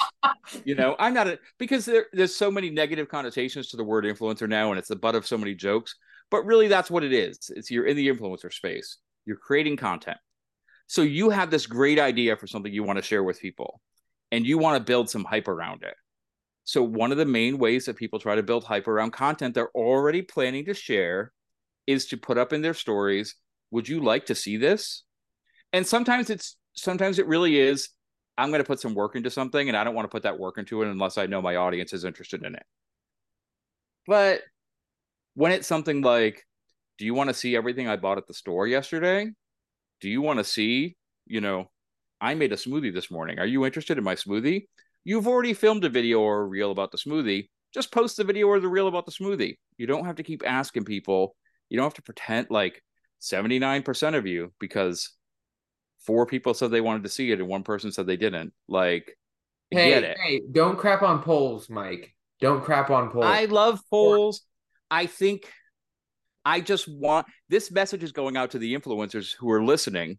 [0.67, 4.05] You know, I'm not a because there, there's so many negative connotations to the word
[4.05, 5.95] influencer now, and it's the butt of so many jokes.
[6.31, 7.51] But really, that's what it is.
[7.57, 8.99] It's you're in the influencer space.
[9.25, 10.19] You're creating content.
[10.89, 13.81] So you have this great idea for something you want to share with people,
[14.31, 15.95] and you want to build some hype around it.
[16.67, 19.71] So, one of the main ways that people try to build hype around content they're
[19.71, 21.33] already planning to share
[21.87, 23.37] is to put up in their stories,
[23.71, 25.05] Would you like to see this?
[25.73, 27.91] And sometimes it's, sometimes it really is,
[28.37, 30.41] I'm going to put some work into something and I don't want to put that
[30.41, 32.65] work into it unless I know my audience is interested in it.
[34.07, 34.43] But
[35.35, 36.45] when it's something like,
[36.99, 39.31] Do you want to see everything I bought at the store yesterday?
[40.01, 41.71] Do you want to see, you know,
[42.21, 43.39] I made a smoothie this morning.
[43.39, 44.67] Are you interested in my smoothie?
[45.07, 47.49] You've already filmed a video or a reel about the smoothie.
[47.73, 49.57] Just post the video or the reel about the smoothie.
[49.79, 51.37] You don't have to keep asking people.
[51.69, 52.83] You don't have to pretend like
[53.23, 55.13] 79% of you because
[56.01, 58.53] four people said they wanted to see it and one person said they didn't.
[58.67, 59.17] Like,
[59.71, 62.13] hey, hey, don't crap on polls, Mike.
[62.41, 63.27] Don't crap on polls.
[63.27, 64.43] I love polls.
[64.91, 65.49] I think
[66.45, 70.19] I just want this message is going out to the influencers who are listening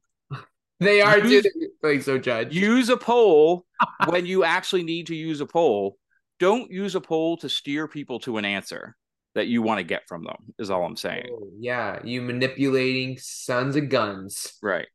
[0.79, 1.47] they are use,
[1.81, 2.53] doing so, Judge.
[2.53, 3.65] Use a poll
[4.07, 5.97] when you actually need to use a poll.
[6.39, 8.95] Don't use a poll to steer people to an answer
[9.33, 10.35] that you want to get from them.
[10.59, 11.29] Is all I'm saying.
[11.31, 14.53] Oh, yeah, you manipulating sons of guns.
[14.61, 14.87] Right.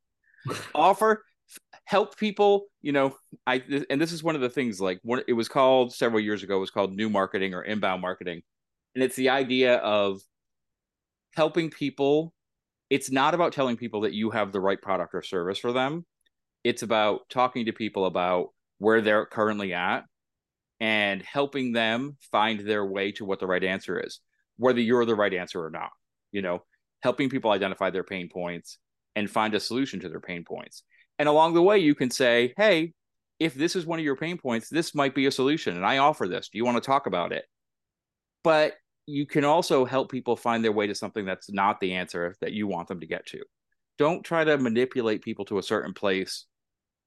[0.75, 1.25] Offer
[1.85, 2.67] help people.
[2.81, 3.17] You know,
[3.47, 4.81] I and this is one of the things.
[4.81, 6.57] Like, what it was called several years ago.
[6.57, 8.43] It was called new marketing or inbound marketing,
[8.95, 10.21] and it's the idea of
[11.35, 12.33] helping people
[12.93, 16.05] it's not about telling people that you have the right product or service for them.
[16.63, 20.05] It's about talking to people about where they're currently at
[20.79, 24.21] and helping them find their way to what the right answer is,
[24.59, 25.89] whether you're the right answer or not.
[26.33, 26.65] You know,
[27.03, 28.77] helping people identify their pain points
[29.17, 30.83] and find a solution to their pain points.
[31.19, 32.93] And along the way, you can say, hey,
[33.41, 35.77] if this is one of your pain points, this might be a solution.
[35.77, 36.51] And I offer this.
[36.51, 37.47] Do you want to talk about it?
[38.45, 38.75] But
[39.07, 42.53] you can also help people find their way to something that's not the answer that
[42.53, 43.43] you want them to get to.
[43.99, 46.47] don't try to manipulate people to a certain place.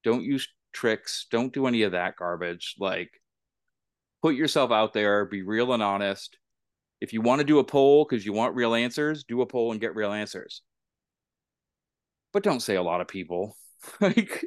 [0.04, 1.26] Don't use tricks.
[1.30, 2.76] Don't do any of that garbage.
[2.78, 3.10] Like,
[4.22, 6.38] put yourself out there, be real and honest.
[7.00, 9.72] If you want to do a poll because you want real answers, do a poll
[9.72, 10.62] and get real answers.
[12.32, 13.56] But don't say a lot of people.
[14.00, 14.44] like,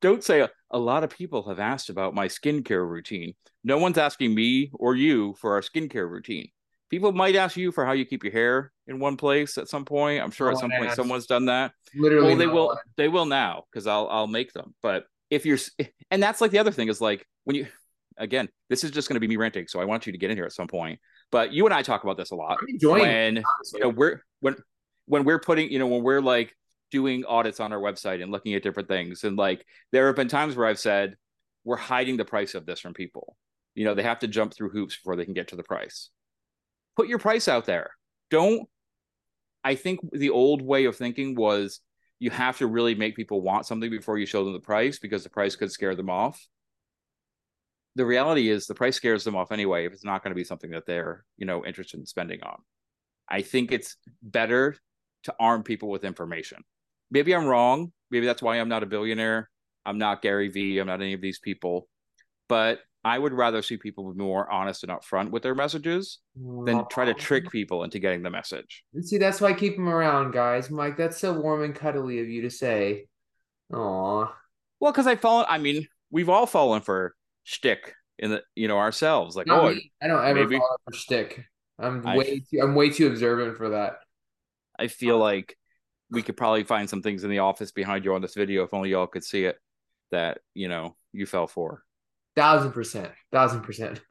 [0.00, 3.34] don't say a, a lot of people have asked about my skincare routine.
[3.64, 6.50] No one's asking me or you for our skincare routine.
[6.90, 9.84] People might ask you for how you keep your hair in one place at some
[9.84, 10.22] point.
[10.22, 11.72] I'm sure No at some point someone's done that.
[11.94, 12.66] Literally, Well, they no will.
[12.66, 12.76] one.
[12.96, 14.74] They will now because I'll I'll make them.
[14.82, 15.58] But if you're,
[16.10, 17.66] and that's like the other thing is like when you,
[18.18, 19.68] again, this is just going to be me ranting.
[19.68, 20.98] So I want you to get in here at some point.
[21.30, 23.78] But you and I talk about this a lot I'm enjoying when honestly.
[23.78, 24.56] you know we're when
[25.06, 26.52] when we're putting you know when we're like
[26.90, 30.26] doing audits on our website and looking at different things and like there have been
[30.26, 31.14] times where I've said
[31.62, 33.36] we're hiding the price of this from people.
[33.76, 36.10] You know, they have to jump through hoops before they can get to the price.
[36.96, 37.90] Put your price out there.
[38.30, 38.68] Don't
[39.62, 41.80] I think the old way of thinking was
[42.18, 45.22] you have to really make people want something before you show them the price because
[45.22, 46.40] the price could scare them off.
[47.96, 50.44] The reality is the price scares them off anyway if it's not going to be
[50.44, 52.58] something that they're, you know, interested in spending on.
[53.28, 54.76] I think it's better
[55.24, 56.62] to arm people with information.
[57.10, 57.92] Maybe I'm wrong.
[58.10, 59.50] Maybe that's why I'm not a billionaire.
[59.84, 60.78] I'm not Gary Vee.
[60.78, 61.88] I'm not any of these people.
[62.48, 66.84] But I would rather see people be more honest and upfront with their messages than
[66.90, 68.84] try to trick people into getting the message.
[69.00, 70.70] See, that's why I keep them around, guys.
[70.70, 73.06] Mike, that's so warm and cuddly of you to say.
[73.72, 74.34] Aw.
[74.80, 75.46] Well, because I've fallen.
[75.48, 79.34] I mean, we've all fallen for shtick in the, you know, ourselves.
[79.34, 79.92] Like, Not oh, me.
[80.02, 81.44] I don't ever maybe- fall for shtick.
[81.78, 83.94] I'm I- way too, I'm way too observant for that.
[84.78, 85.56] I feel like
[86.10, 88.74] we could probably find some things in the office behind you on this video if
[88.74, 89.58] only y'all could see it
[90.10, 91.82] that you know you fell for.
[92.36, 93.10] Thousand percent.
[93.32, 94.00] Thousand percent.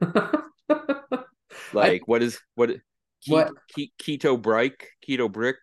[1.72, 2.70] Like, what is what?
[2.70, 2.80] Ke-
[3.28, 3.50] What?
[3.76, 5.56] Ke- keto brick, keto brick.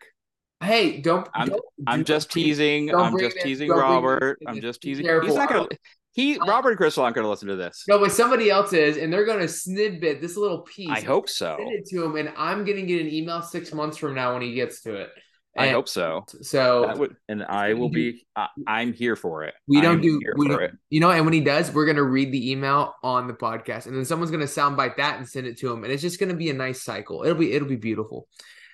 [0.62, 1.28] hey, don't.
[1.34, 2.93] I'm- don't I'm just teasing.
[2.93, 4.39] I'm just teasing don't bring this Robert.
[4.48, 5.06] I'm just teasing.
[5.24, 5.67] He's not gonna.
[6.13, 7.84] He Robert and Crystal aren't gonna listen to this.
[7.88, 10.89] No, but somebody else is, and they're gonna snidbit this little piece.
[10.89, 11.56] I hope so.
[11.60, 14.41] Send it to him, and I'm gonna get an email six months from now when
[14.41, 15.10] he gets to it.
[15.58, 16.26] I And hope so.
[16.43, 18.28] So would, and I will be.
[18.36, 19.56] I, I'm here for it.
[19.67, 20.72] we don't do we don't, it.
[20.89, 23.96] you know and when he does we're gonna read the email on the podcast and
[23.96, 26.50] then someone's gonna soundbite that and send it to him and it's just gonna be
[26.52, 28.28] a nice cycle it'll be it'll be beautiful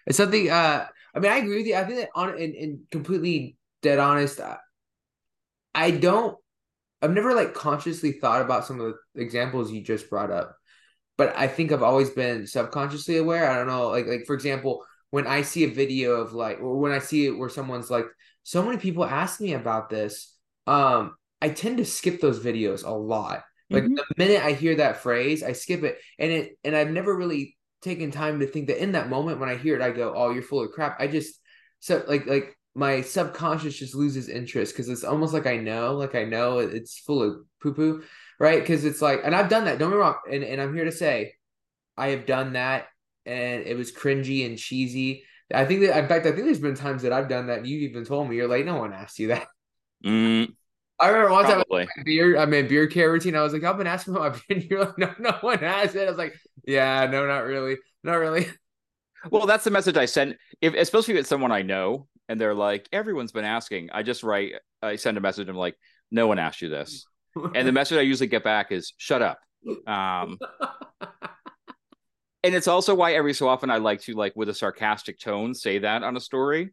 [0.06, 2.80] it's something uh i mean i agree with you i think that on and, and
[2.92, 4.58] completely dead honest uh,
[5.74, 6.38] i don't
[7.02, 10.58] i've never like consciously thought about some of the examples you just brought up
[11.18, 14.84] but i think i've always been subconsciously aware i don't know like like for example
[15.14, 18.06] when i see a video of like or when i see it where someone's like
[18.42, 22.90] so many people ask me about this um i tend to skip those videos a
[22.90, 23.44] lot.
[23.70, 23.96] Like Mhm.
[23.96, 26.00] the minute i hear that phrase i skip it.
[26.18, 29.50] And it and i've never really taken time to think that in that moment when
[29.50, 31.00] i hear it i go oh you're full of crap.
[31.00, 31.40] I just
[31.80, 36.16] so like like my subconscious just loses interest because it's almost like i know like
[36.16, 38.04] i know it's full of poo poo
[38.40, 38.62] right?
[38.62, 40.92] Because it's like and i've done that don't me wrong and, and i'm here to
[40.92, 41.34] say
[41.96, 42.88] i have done that
[43.26, 46.76] and it was cringy and cheesy i think that in fact i think there's been
[46.76, 49.20] times that i've done that and you've even told me you're like no one asked
[49.20, 49.48] you that
[50.06, 50.54] Mm,
[51.00, 51.90] I remember one time probably.
[51.98, 53.36] my beer, I mean beer care routine.
[53.36, 54.58] I was like, I've been asking about my beer.
[54.60, 56.06] And you're like, no, no one has it.
[56.08, 58.48] I was like, yeah, no, not really, not really.
[59.32, 60.38] Well, that's the message I send.
[60.62, 63.90] If especially if it's someone I know and they're like, everyone's been asking.
[63.94, 64.54] I just write.
[64.82, 65.48] I send a message.
[65.48, 65.76] I'm like,
[66.12, 67.06] no one asked you this.
[67.56, 69.40] And the message I usually get back is, shut up.
[69.88, 70.38] Um,
[72.44, 75.54] and it's also why every so often I like to like with a sarcastic tone
[75.54, 76.72] say that on a story.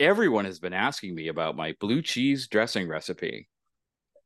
[0.00, 3.48] Everyone has been asking me about my blue cheese dressing recipe.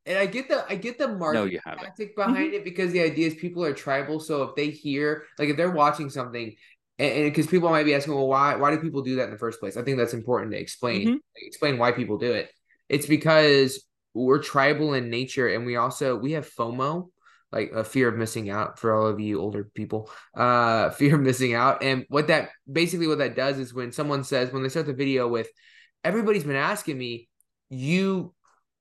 [0.05, 1.85] and I get the I get the marketing you haven't.
[1.85, 4.21] tactic behind it because the idea is people are tribal.
[4.21, 6.55] So if they hear like if they're watching something,
[6.99, 9.39] and because people might be asking, well, why why do people do that in the
[9.39, 9.77] first place?
[9.77, 11.21] I think that's important to explain Mhm.
[11.37, 12.51] explain why people do it.
[12.89, 17.09] It's because we're tribal in nature, and we also we have FOMO,
[17.53, 20.11] like a fear of missing out for all of you older people.
[20.35, 24.25] Uh, fear of missing out, and what that basically what that does is when someone
[24.25, 25.49] says when they start the video with,
[26.05, 27.29] everybody's been asking me,
[27.71, 28.35] you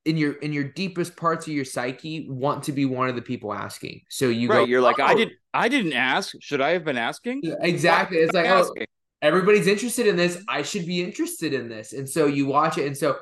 [0.05, 3.21] in your in your deepest parts of your psyche want to be one of the
[3.21, 4.01] people asking.
[4.10, 4.57] So you right.
[4.57, 6.36] go, You're like, I "Oh." did I didn't ask.
[6.39, 7.41] Should I have been asking?
[7.43, 8.17] Yeah, Exactly.
[8.17, 8.73] It's like, I oh,
[9.21, 10.41] everybody's interested in this.
[10.47, 11.93] I should be interested in this.
[11.93, 12.88] And so you watch it.
[12.88, 13.17] And so,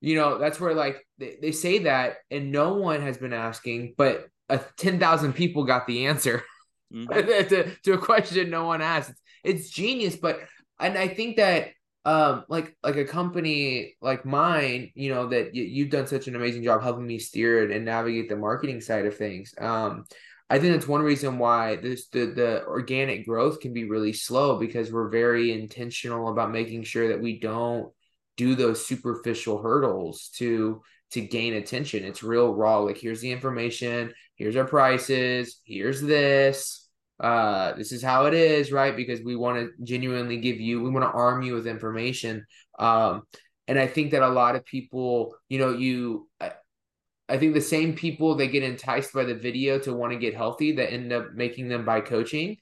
[0.00, 3.94] you know, that's where like they, they say that and no one has been asking,
[3.96, 6.42] but uh, 10,000 people got the answer
[6.92, 7.48] Mhm.
[7.48, 9.10] to, to a question no one asked.
[9.10, 10.16] It's, it's genius.
[10.16, 10.40] But,
[10.78, 11.68] and I think that,
[12.04, 16.36] um, like, like a company like mine, you know, that you, you've done such an
[16.36, 19.54] amazing job helping me steer it and navigate the marketing side of things.
[19.58, 20.04] Um,
[20.50, 24.58] I think that's one reason why this the the organic growth can be really slow
[24.58, 27.90] because we're very intentional about making sure that we don't
[28.36, 32.04] do those superficial hurdles to to gain attention.
[32.04, 32.78] It's real raw.
[32.80, 36.88] Like here's the information, here's our prices, here's this.
[37.20, 38.96] Uh, this is how it is, right?
[38.96, 42.44] Because we want to genuinely give you, we want to arm you with information.
[42.76, 43.22] Um,
[43.68, 47.94] and I think that a lot of people, you know, you, I, think the same
[47.94, 51.32] people that get enticed by the video to want to get healthy that end up
[51.34, 52.56] making them buy coaching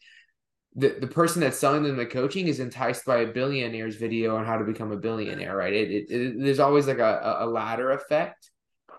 [0.77, 4.45] the, the person that's selling them the coaching is enticed by a billionaire's video on
[4.45, 5.73] how to become a billionaire, right?
[5.73, 8.49] It, it, it, there's always like a, a ladder effect,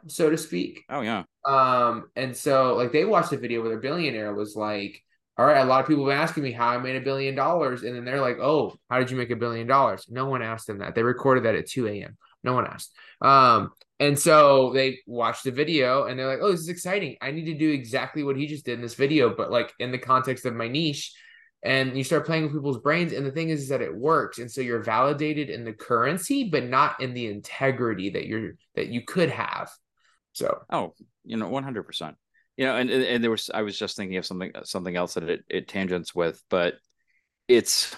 [0.08, 0.82] so to speak.
[0.90, 1.24] Oh yeah.
[1.46, 5.02] Um, and so like they watched a video where their billionaire was like,
[5.38, 7.36] "All right, a lot of people have been asking me how I made a billion
[7.36, 10.42] dollars," and then they're like, "Oh, how did you make a billion dollars?" No one
[10.42, 10.96] asked them that.
[10.96, 12.18] They recorded that at 2 a.m.
[12.44, 12.92] No one asked.
[13.22, 17.18] Um, and so they watched the video and they're like, "Oh, this is exciting.
[17.22, 19.92] I need to do exactly what he just did in this video, but like in
[19.92, 21.14] the context of my niche."
[21.64, 24.40] and you start playing with people's brains and the thing is, is that it works
[24.40, 28.88] and so you're validated in the currency but not in the integrity that you're that
[28.88, 29.70] you could have
[30.34, 30.62] so.
[30.70, 32.16] Oh you know 100%
[32.58, 35.30] you know and and there was i was just thinking of something something else that
[35.30, 36.76] it, it tangents with but
[37.48, 37.96] it's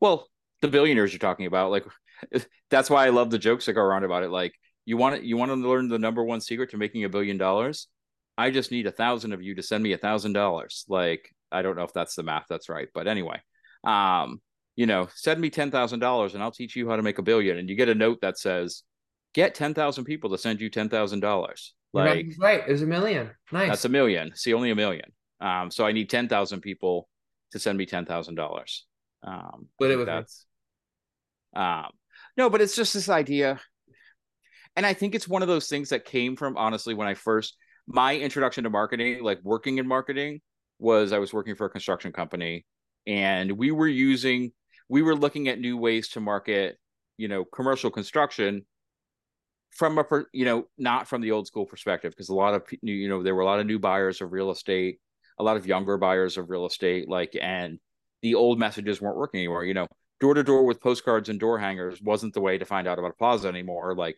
[0.00, 0.28] well
[0.60, 1.84] the billionaires you're talking about like
[2.70, 4.30] that's why i love the jokes that go around about it.
[4.30, 4.54] Like
[4.84, 7.36] you want to you want to learn the number one secret to making a billion
[7.36, 7.88] dollars?
[8.36, 10.84] I just need a thousand of you to send me a thousand dollars.
[10.88, 13.40] Like I don't know if that's the math that's right, but anyway,
[13.84, 14.40] um,
[14.76, 17.22] you know, send me ten thousand dollars and I'll teach you how to make a
[17.22, 17.58] billion.
[17.58, 18.82] And you get a note that says,
[19.34, 21.74] get ten thousand people to send you ten thousand dollars.
[21.92, 23.30] Like right, there's a million.
[23.50, 23.68] Nice.
[23.68, 24.32] That's a million.
[24.34, 25.10] See, only a million.
[25.40, 27.08] Um, so I need ten thousand people
[27.52, 28.86] to send me ten thousand dollars.
[29.22, 30.46] Um, but it was that's
[31.56, 31.86] um,
[32.36, 33.60] no, but it's just this idea,
[34.76, 37.56] and I think it's one of those things that came from honestly when I first
[37.86, 40.40] my introduction to marketing, like working in marketing,
[40.78, 42.64] was I was working for a construction company
[43.06, 44.52] and we were using
[44.88, 46.78] we were looking at new ways to market,
[47.16, 48.64] you know, commercial construction
[49.78, 53.08] from a you know not from the old school perspective because a lot of you
[53.08, 54.98] know there were a lot of new buyers of real estate,
[55.38, 57.78] a lot of younger buyers of real estate like and
[58.22, 59.86] the old messages weren't working anymore, you know.
[60.20, 63.12] Door to door with postcards and door hangers wasn't the way to find out about
[63.12, 63.94] a plaza anymore.
[63.94, 64.16] Like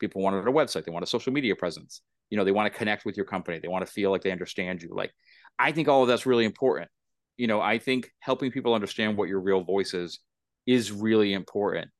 [0.00, 2.00] people wanted a website, they want a social media presence.
[2.30, 3.58] You know, they want to connect with your company.
[3.58, 4.88] They want to feel like they understand you.
[4.94, 5.12] Like
[5.58, 6.88] I think all of that's really important.
[7.36, 10.20] You know, I think helping people understand what your real voice is
[10.66, 11.90] is really important.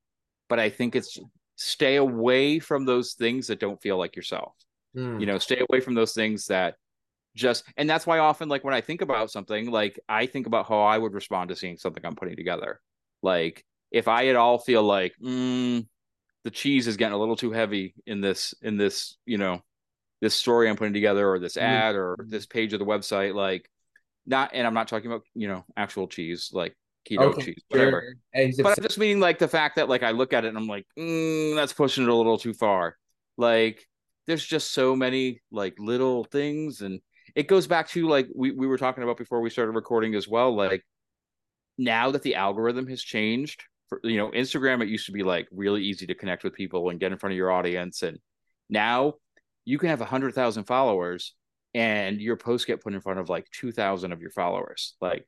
[0.48, 1.18] But I think it's
[1.56, 4.54] stay away from those things that don't feel like yourself.
[4.96, 5.20] Mm.
[5.20, 6.74] You know, stay away from those things that
[7.36, 10.68] just and that's why often like when I think about something, like I think about
[10.68, 12.80] how I would respond to seeing something I'm putting together.
[13.22, 15.86] Like if I at all feel like mm,
[16.44, 19.62] the cheese is getting a little too heavy in this in this, you know,
[20.20, 23.68] this story I'm putting together or this ad or this page of the website, like
[24.26, 26.76] not, and I'm not talking about, you know, actual cheese, like
[27.08, 28.16] keto okay, cheese, whatever.
[28.34, 28.50] Sure.
[28.62, 30.66] But I'm just meaning like the fact that like I look at it and I'm
[30.66, 32.96] like, mm, that's pushing it a little too far.
[33.36, 33.86] Like
[34.26, 36.80] there's just so many like little things.
[36.80, 37.00] And
[37.34, 40.28] it goes back to like we, we were talking about before we started recording as
[40.28, 40.54] well.
[40.54, 40.84] Like
[41.78, 45.48] now that the algorithm has changed for, you know, Instagram, it used to be like
[45.52, 48.02] really easy to connect with people and get in front of your audience.
[48.02, 48.18] And
[48.70, 49.14] now
[49.64, 51.34] you can have a hundred thousand followers
[51.74, 55.26] and your posts get put in front of like 2000 of your followers like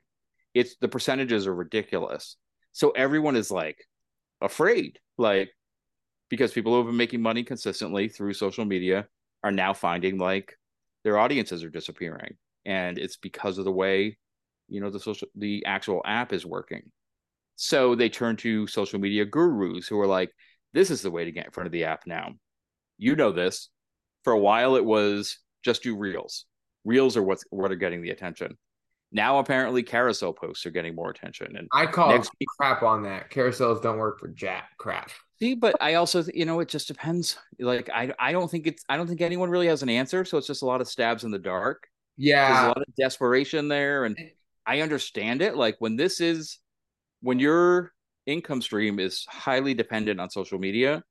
[0.57, 2.35] it's the percentages are ridiculous.
[2.71, 3.77] So everyone is like
[4.41, 5.49] afraid like
[6.29, 9.07] because people who have been making money consistently through social media
[9.43, 10.57] are now finding like
[11.03, 12.35] their audiences are disappearing.
[12.65, 14.17] And it's because of the way
[14.67, 16.91] you know the social the actual app is working.
[17.55, 20.31] So they turn to social media gurus who are like
[20.73, 22.33] this is the way to get in front of the app now.
[22.97, 23.69] You know this.
[24.23, 26.45] For a while it was just do reels.
[26.83, 28.57] Reels are what's what are getting the attention.
[29.11, 31.55] Now apparently carousel posts are getting more attention.
[31.55, 33.31] And I call next week, crap on that.
[33.31, 35.11] Carousels don't work for jack crap.
[35.39, 37.37] See, but I also you know it just depends.
[37.59, 40.25] Like I I don't think it's I don't think anyone really has an answer.
[40.25, 41.87] So it's just a lot of stabs in the dark.
[42.17, 42.47] Yeah.
[42.47, 44.03] There's a lot of desperation there.
[44.05, 44.17] And
[44.65, 45.55] I understand it.
[45.55, 46.59] Like when this is
[47.21, 47.93] when your
[48.25, 51.03] income stream is highly dependent on social media,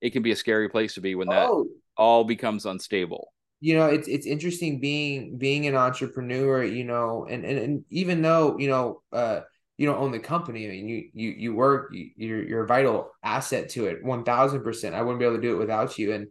[0.00, 3.74] it can be a scary place to be when that oh, all becomes unstable you
[3.74, 8.58] know it's it's interesting being being an entrepreneur you know and and, and even though
[8.58, 9.40] you know uh
[9.76, 12.66] you don't own the company i mean you you you work you, you're you're a
[12.66, 16.12] vital asset to it 1000% i wouldn't be able to do it without you.
[16.12, 16.28] And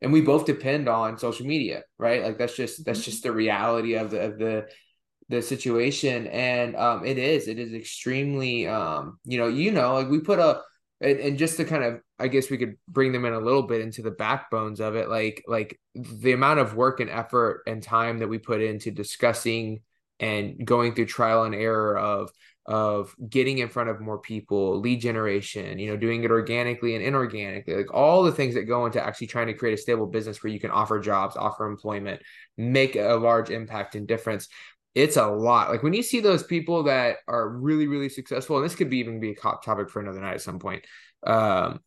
[0.00, 2.22] and we both depend on social media right?
[2.22, 3.10] Like that's just that's mm-hmm.
[3.10, 4.66] just the reality of the of the
[5.28, 6.26] the situation.
[6.26, 10.38] And um it is it is extremely um you know you know like we put
[10.38, 10.60] a
[11.02, 13.62] and, and just to kind of i guess we could bring them in a little
[13.62, 17.82] bit into the backbones of it like like the amount of work and effort and
[17.82, 19.80] time that we put into discussing
[20.20, 22.30] and going through trial and error of
[22.66, 27.04] of getting in front of more people, lead generation, you know, doing it organically and
[27.04, 30.42] inorganically, like all the things that go into actually trying to create a stable business
[30.42, 32.22] where you can offer jobs, offer employment,
[32.56, 34.48] make a large impact and difference.
[34.94, 35.70] It's a lot.
[35.70, 38.98] Like when you see those people that are really, really successful, and this could be
[38.98, 40.84] even be a topic for another night at some point.
[41.26, 41.80] Um,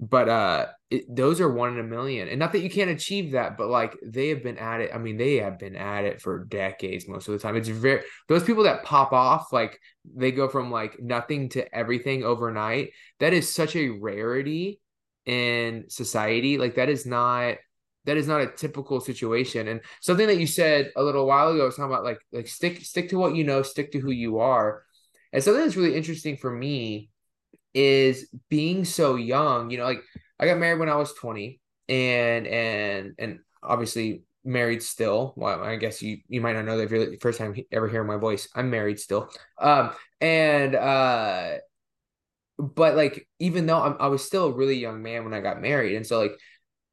[0.00, 3.32] but uh it, those are one in a million and not that you can't achieve
[3.32, 6.20] that but like they have been at it i mean they have been at it
[6.20, 9.78] for decades most of the time it's very those people that pop off like
[10.16, 12.90] they go from like nothing to everything overnight
[13.20, 14.80] that is such a rarity
[15.26, 17.54] in society like that is not
[18.06, 21.64] that is not a typical situation and something that you said a little while ago
[21.64, 24.38] was talking about like like stick stick to what you know stick to who you
[24.38, 24.84] are
[25.34, 27.10] and something that's really interesting for me
[27.74, 29.70] is being so young.
[29.70, 30.02] You know, like
[30.38, 35.34] I got married when I was 20 and and and obviously married still.
[35.36, 37.88] Well, I guess you you might not know that if you're the first time ever
[37.88, 38.48] hearing my voice.
[38.54, 39.28] I'm married still.
[39.58, 39.90] Um
[40.20, 41.56] and uh
[42.56, 45.60] but like even though I'm, I was still a really young man when I got
[45.60, 46.38] married and so like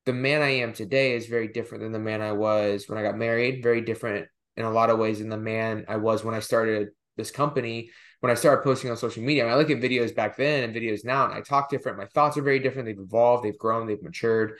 [0.06, 3.04] the man I am today is very different than the man I was when I
[3.04, 4.28] got married, very different
[4.58, 7.91] in a lot of ways than the man I was when I started this company
[8.22, 10.64] when I started posting on social media, I, mean, I look at videos back then
[10.64, 11.97] and videos now, and I talk different.
[11.97, 12.86] My thoughts are very different.
[12.86, 14.60] They've evolved, they've grown, they've matured.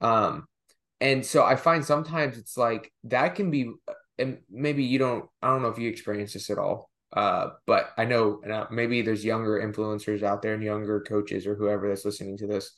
[0.00, 0.46] Um,
[1.00, 3.70] and so I find sometimes it's like that can be,
[4.18, 6.90] and maybe you don't, I don't know if you experience this at all.
[7.12, 8.40] Uh, but I know
[8.70, 12.72] maybe there's younger influencers out there and younger coaches or whoever that's listening to this.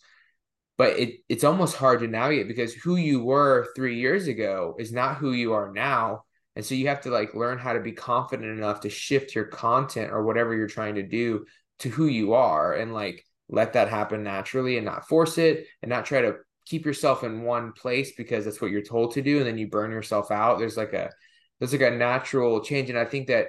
[0.76, 4.92] But it it's almost hard to navigate because who you were three years ago is
[4.92, 6.24] not who you are now.
[6.56, 9.44] And so you have to like learn how to be confident enough to shift your
[9.44, 11.46] content or whatever you're trying to do
[11.80, 15.90] to who you are and like let that happen naturally and not force it and
[15.90, 19.38] not try to keep yourself in one place because that's what you're told to do.
[19.38, 20.58] And then you burn yourself out.
[20.58, 21.10] There's like a
[21.58, 22.90] there's like a natural change.
[22.90, 23.48] And I think that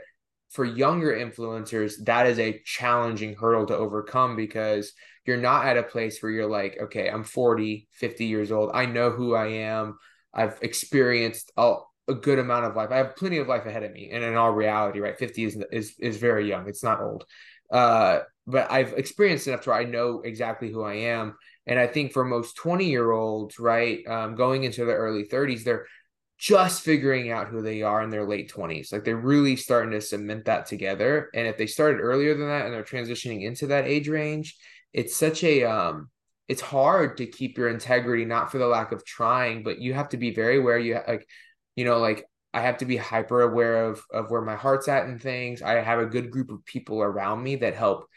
[0.51, 4.93] for younger influencers that is a challenging hurdle to overcome because
[5.25, 8.71] you're not at a place where you're like okay, I'm 40, 50 years old.
[8.73, 9.97] I know who I am.
[10.33, 12.91] I've experienced all a good amount of life.
[12.91, 14.11] I have plenty of life ahead of me.
[14.11, 16.67] And in all reality, right, 50 is is is very young.
[16.67, 17.25] It's not old.
[17.71, 21.35] Uh, but I've experienced enough to where I know exactly who I am.
[21.67, 25.63] And I think for most 20 year olds, right, um, going into the early 30s,
[25.63, 25.87] they're
[26.37, 28.91] just figuring out who they are in their late 20s.
[28.91, 31.29] Like they're really starting to cement that together.
[31.33, 34.55] And if they started earlier than that and they're transitioning into that age range,
[34.93, 36.09] it's such a um
[36.47, 40.09] it's hard to keep your integrity, not for the lack of trying, but you have
[40.09, 40.77] to be very aware.
[40.77, 41.27] You like
[41.75, 45.05] you know, like I have to be hyper aware of of where my heart's at
[45.05, 45.61] and things.
[45.61, 48.07] I have a good group of people around me that help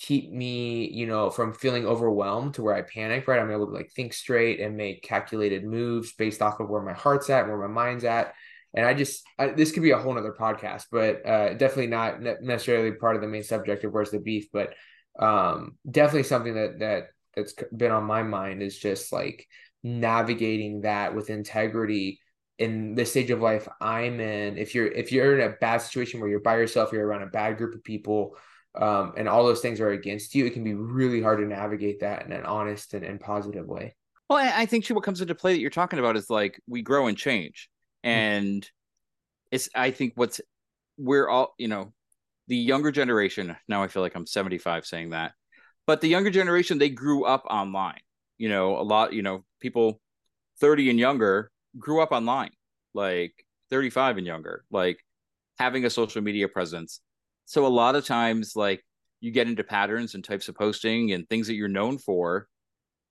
[0.00, 3.38] keep me, you know, from feeling overwhelmed to where I panic, right?
[3.38, 6.94] I'm able to like think straight and make calculated moves based off of where my
[6.94, 8.32] heart's at, where my mind's at.
[8.72, 12.22] And I just, I, this could be a whole nother podcast, but uh, definitely not
[12.22, 14.74] necessarily part of the main subject of where's the beef, but
[15.18, 19.46] um, definitely something that, that, that's been on my mind is just like
[19.82, 22.20] navigating that with integrity
[22.58, 26.20] in the stage of life I'm in, if you're if you're in a bad situation
[26.20, 28.36] where you're by yourself, you're around a bad group of people,
[28.74, 32.00] um, and all those things are against you, it can be really hard to navigate
[32.00, 33.94] that in an honest and, and positive way.
[34.28, 37.08] Well, I think what comes into play that you're talking about is like we grow
[37.08, 37.68] and change,
[38.04, 38.16] mm-hmm.
[38.16, 38.68] and mm-hmm.
[39.50, 40.40] it's I think what's
[40.96, 41.92] we're all you know
[42.46, 43.56] the younger generation.
[43.66, 45.32] Now I feel like I'm 75 saying that,
[45.84, 48.00] but the younger generation they grew up online.
[48.38, 49.12] You know, a lot.
[49.12, 50.00] You know, people
[50.60, 52.50] 30 and younger grew up online,
[52.94, 53.32] like
[53.70, 55.04] 35 and younger, like
[55.58, 57.00] having a social media presence.
[57.50, 58.80] So a lot of times, like
[59.20, 62.46] you get into patterns and types of posting and things that you're known for,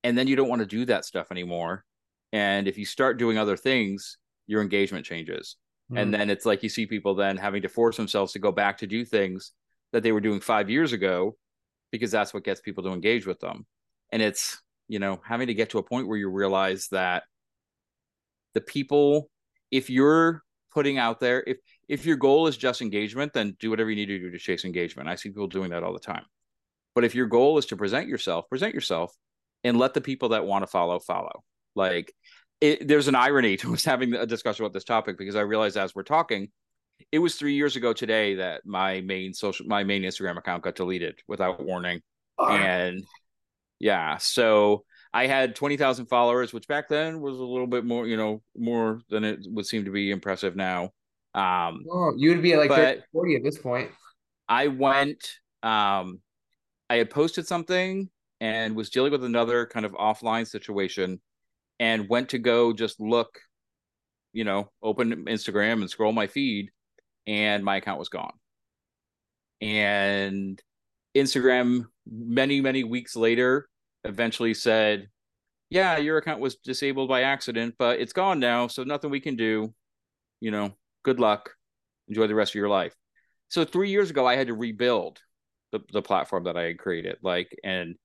[0.05, 1.83] and then you don't want to do that stuff anymore.
[2.31, 4.17] And if you start doing other things,
[4.47, 5.57] your engagement changes.
[5.91, 6.01] Mm.
[6.01, 8.77] And then it's like you see people then having to force themselves to go back
[8.77, 9.51] to do things
[9.91, 11.35] that they were doing five years ago
[11.91, 13.65] because that's what gets people to engage with them.
[14.13, 17.23] And it's, you know, having to get to a point where you realize that
[18.53, 19.29] the people
[19.69, 21.57] if you're putting out there if
[21.87, 24.65] if your goal is just engagement then do whatever you need to do to chase
[24.65, 25.09] engagement.
[25.09, 26.25] I see people doing that all the time.
[26.95, 29.13] But if your goal is to present yourself present yourself
[29.63, 31.43] and let the people that want to follow follow.
[31.75, 32.13] Like
[32.61, 35.77] it, there's an irony to us having a discussion about this topic because i realized
[35.77, 36.49] as we're talking
[37.11, 40.75] it was three years ago today that my main social my main instagram account got
[40.75, 42.01] deleted without warning.
[42.37, 43.03] And
[43.79, 44.83] yeah so
[45.13, 49.01] I had 20,000 followers, which back then was a little bit more, you know, more
[49.09, 50.91] than it would seem to be impressive now.
[51.33, 53.89] Um, oh, you would be like 30, 40 at this point.
[54.47, 56.19] I went, um,
[56.89, 61.19] I had posted something and was dealing with another kind of offline situation
[61.79, 63.39] and went to go just look,
[64.33, 66.69] you know, open Instagram and scroll my feed
[67.25, 68.33] and my account was gone.
[69.61, 70.61] And
[71.15, 73.67] Instagram, many, many weeks later,
[74.03, 75.09] eventually said,
[75.69, 78.67] Yeah, your account was disabled by accident, but it's gone now.
[78.67, 79.73] So nothing we can do.
[80.39, 80.73] You know,
[81.03, 81.51] good luck.
[82.07, 82.95] Enjoy the rest of your life.
[83.49, 85.19] So three years ago, I had to rebuild
[85.71, 87.95] the, the platform that I had created, like, and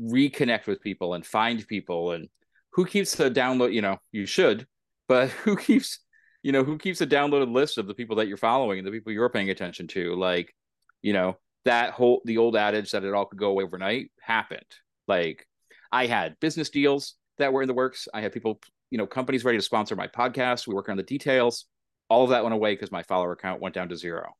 [0.00, 2.28] reconnect with people and find people and
[2.72, 4.66] who keeps the download, you know, you should,
[5.08, 5.98] but who keeps
[6.42, 8.90] you know who keeps a downloaded list of the people that you're following and the
[8.90, 10.54] people you're paying attention to like
[11.00, 14.66] you know that whole the old adage that it all could go away overnight happened
[15.12, 15.46] like
[15.90, 18.08] i had business deals that were in the works.
[18.12, 18.60] I had people
[18.90, 20.66] you know companies ready to sponsor my podcast.
[20.66, 21.66] We work on the details.
[22.08, 24.32] All of that went away because my follower count went down to zero.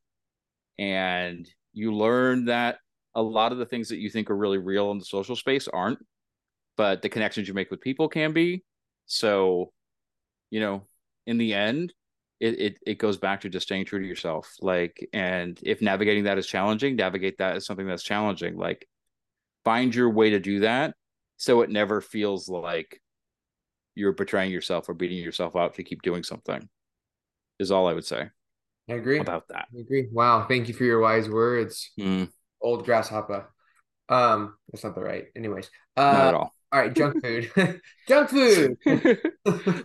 [0.79, 2.79] And you learn that
[3.14, 5.68] a lot of the things that you think are really real in the social space
[5.68, 5.99] aren't
[6.75, 8.64] but the connections you make with people can be.
[9.07, 9.73] So
[10.51, 10.87] you know
[11.27, 11.93] in the end
[12.41, 14.53] it, it it goes back to just staying true to yourself.
[14.61, 18.57] Like and if navigating that is challenging navigate that as something that's challenging.
[18.57, 18.87] Like
[19.65, 20.95] find your way to do that
[21.37, 23.01] so it never feels like
[23.95, 26.69] you're betraying yourself or beating yourself up to keep doing something
[27.59, 28.29] is all i would say
[28.91, 30.09] I agree about that I agree.
[30.11, 31.93] Wow, thank you for your wise words.
[31.99, 32.29] Mm,
[32.61, 33.49] Old grasshopper.
[34.09, 35.27] Um, that's not the right.
[35.37, 37.51] Anyways, not at uh, all all right, junk food.
[38.09, 38.77] junk food.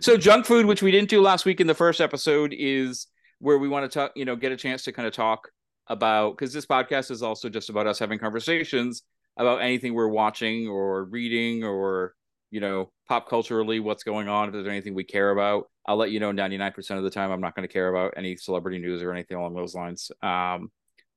[0.00, 3.06] so junk food which we didn't do last week in the first episode is
[3.38, 5.50] where we want to talk you know get a chance to kind of talk
[5.86, 9.02] about because this podcast is also just about us having conversations
[9.38, 12.14] about anything we're watching or reading or
[12.50, 16.10] you know pop culturally what's going on if there's anything we care about i'll let
[16.10, 19.02] you know 99% of the time i'm not going to care about any celebrity news
[19.02, 20.70] or anything along those lines um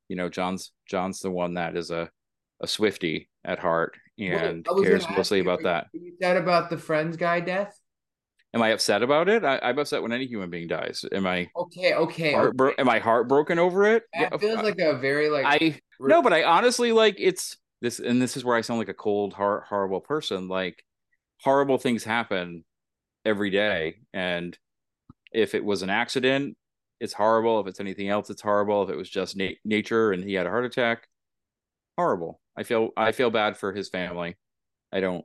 [0.08, 2.08] you know john's john's the one that is a
[2.60, 6.78] a swifty at heart and I cares mostly you, about that You, sad about the
[6.78, 7.76] Friends guy death?
[8.54, 9.44] Am I upset about it?
[9.44, 11.04] I, I'm upset when any human being dies.
[11.10, 12.34] Am I Okay, okay.
[12.34, 12.80] heartbro- okay.
[12.80, 14.04] am I heartbroken over it?
[14.14, 18.22] That feels like a very like I no, but I honestly like it's this, and
[18.22, 20.48] this is where I sound like a cold, hor- horrible person.
[20.48, 20.82] Like
[21.42, 22.64] horrible things happen
[23.26, 24.56] every day, and
[25.32, 26.56] if it was an accident,
[27.00, 27.60] it's horrible.
[27.60, 28.84] If it's anything else, it's horrible.
[28.84, 31.08] If it was just na- nature and he had a heart attack,
[31.98, 32.40] horrible.
[32.56, 34.36] I feel I feel bad for his family.
[34.92, 35.24] I don't.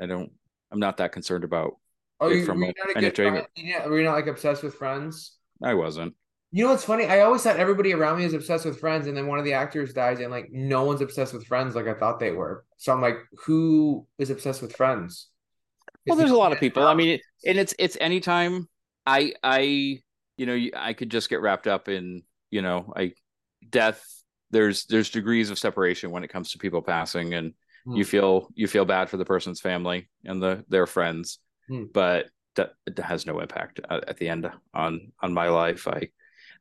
[0.00, 0.30] I don't.
[0.70, 1.76] I'm not that concerned about.
[2.20, 3.68] Oh, you, from were a- you not a good entertainment- friend?
[3.68, 5.38] You know, were you not like obsessed with Friends?
[5.62, 6.14] I wasn't.
[6.54, 7.06] You know what's funny?
[7.06, 9.54] I always thought everybody around me is obsessed with Friends, and then one of the
[9.54, 12.64] actors dies, and like no one's obsessed with Friends like I thought they were.
[12.76, 15.28] So I'm like, who is obsessed with Friends?
[16.06, 16.86] Well, there's a lot of people.
[16.86, 18.68] I mean, and it's it's anytime
[19.06, 20.00] I I
[20.36, 23.14] you know I could just get wrapped up in you know I
[23.68, 24.04] death.
[24.50, 27.96] There's there's degrees of separation when it comes to people passing, and Hmm.
[27.96, 31.38] you feel you feel bad for the person's family and the their friends,
[31.68, 31.84] Hmm.
[31.92, 35.88] but that, that has no impact at, at the end on on my life.
[35.88, 36.10] I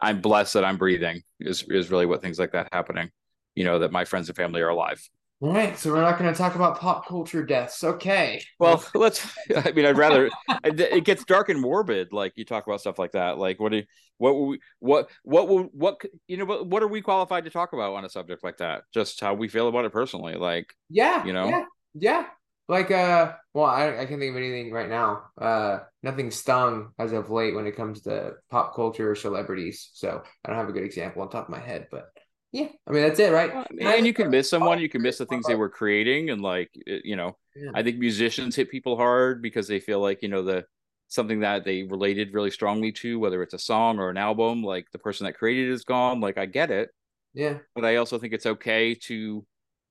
[0.02, 1.22] I'm blessed that I'm breathing.
[1.40, 3.10] Is is really what things like that happening.
[3.56, 5.02] You know that my friends and family are alive.
[5.42, 7.84] All right, so we're not going to talk about pop culture deaths.
[7.84, 8.44] Okay.
[8.60, 9.28] Well, let's.
[9.56, 10.30] I mean, I'd rather.
[10.64, 12.14] it gets dark and morbid.
[12.14, 13.40] Like you talk about stuff like that.
[13.40, 13.72] Like what?
[13.72, 13.84] Do, you,
[14.20, 14.36] what?
[14.36, 15.10] will we, what?
[15.24, 15.64] What will?
[15.74, 16.00] What?
[16.28, 16.46] You know?
[16.46, 16.68] What?
[16.68, 18.84] What are we qualified to talk about on a subject like that?
[18.94, 20.36] Just how we feel about it personally.
[20.36, 21.48] Like Yeah, You know?
[21.48, 22.26] yeah, yeah.
[22.72, 25.24] Like uh, well, I I can't think of anything right now.
[25.38, 29.90] Uh, nothing stung as of late when it comes to pop culture or celebrities.
[29.94, 32.14] So I don't have a good example on top of my head, but
[32.54, 33.52] yeah, I mean that's it, right?
[33.82, 34.80] and you can miss someone.
[34.80, 37.72] You can miss the things they were creating, and like you know, Yeah.
[37.76, 40.64] I think musicians hit people hard because they feel like you know the
[41.10, 44.64] something that they related really strongly to, whether it's a song or an album.
[44.64, 46.22] Like the person that created it is gone.
[46.22, 46.92] Like I get it.
[47.34, 49.46] Yeah, but I also think it's okay to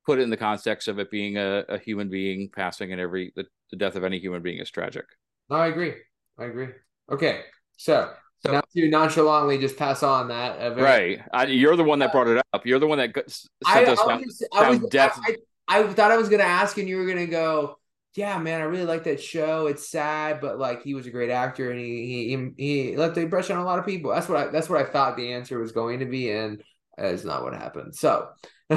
[0.06, 3.32] put it in the context of it being a, a human being passing and every
[3.36, 5.04] the, the death of any human being is tragic.
[5.48, 5.94] no, I agree.
[6.38, 6.68] I agree.
[7.12, 7.42] Okay,
[7.76, 8.12] so,
[8.44, 10.58] So- not to nonchalantly just pass on that.
[10.74, 11.20] very- Right.
[11.32, 12.64] I, you're the one that brought it up.
[12.66, 14.22] You're the one that sent I us was, down.
[14.24, 15.18] just- I, was death.
[15.26, 15.36] I,
[15.68, 17.76] I, I thought I was gonna ask, and you were gonna go.
[18.16, 19.68] Yeah, man, I really like that show.
[19.68, 22.26] It's sad, but like he was a great actor, and he
[22.56, 24.10] he he left the impression on a lot of people.
[24.10, 26.60] That's what I that's what I thought the answer was going to be, and
[26.98, 27.94] it's not what happened.
[27.94, 28.30] So,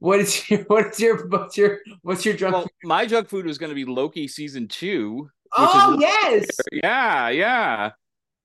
[0.00, 2.54] what is your what is your what's your what's your drunk?
[2.54, 5.30] Well, my junk food was going to be Loki season two.
[5.56, 7.90] oh yes, Yeah, yeah.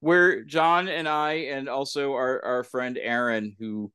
[0.02, 3.92] Where John and I, and also our, our friend Aaron, who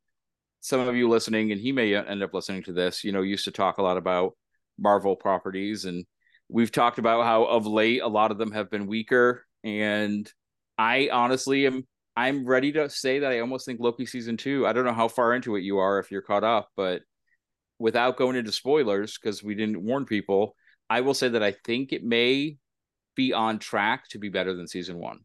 [0.61, 3.44] some of you listening, and he may end up listening to this, you know, used
[3.44, 4.32] to talk a lot about
[4.78, 5.84] Marvel properties.
[5.84, 6.04] And
[6.48, 9.44] we've talked about how of late a lot of them have been weaker.
[9.62, 10.30] And
[10.76, 11.86] I honestly am
[12.16, 14.66] I'm ready to say that I almost think Loki season two.
[14.66, 17.02] I don't know how far into it you are if you're caught up, but
[17.80, 20.54] without going into spoilers, because we didn't warn people,
[20.88, 22.58] I will say that I think it may
[23.16, 25.20] be on track to be better than season one.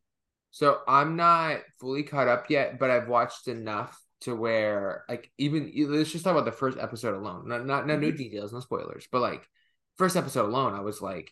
[0.52, 5.72] So I'm not fully caught up yet, but I've watched enough to where like even
[5.90, 7.48] let's just talk about the first episode alone.
[7.48, 8.18] Not not no, no mm-hmm.
[8.18, 9.46] details, no spoilers, but like
[9.98, 11.32] first episode alone, I was like,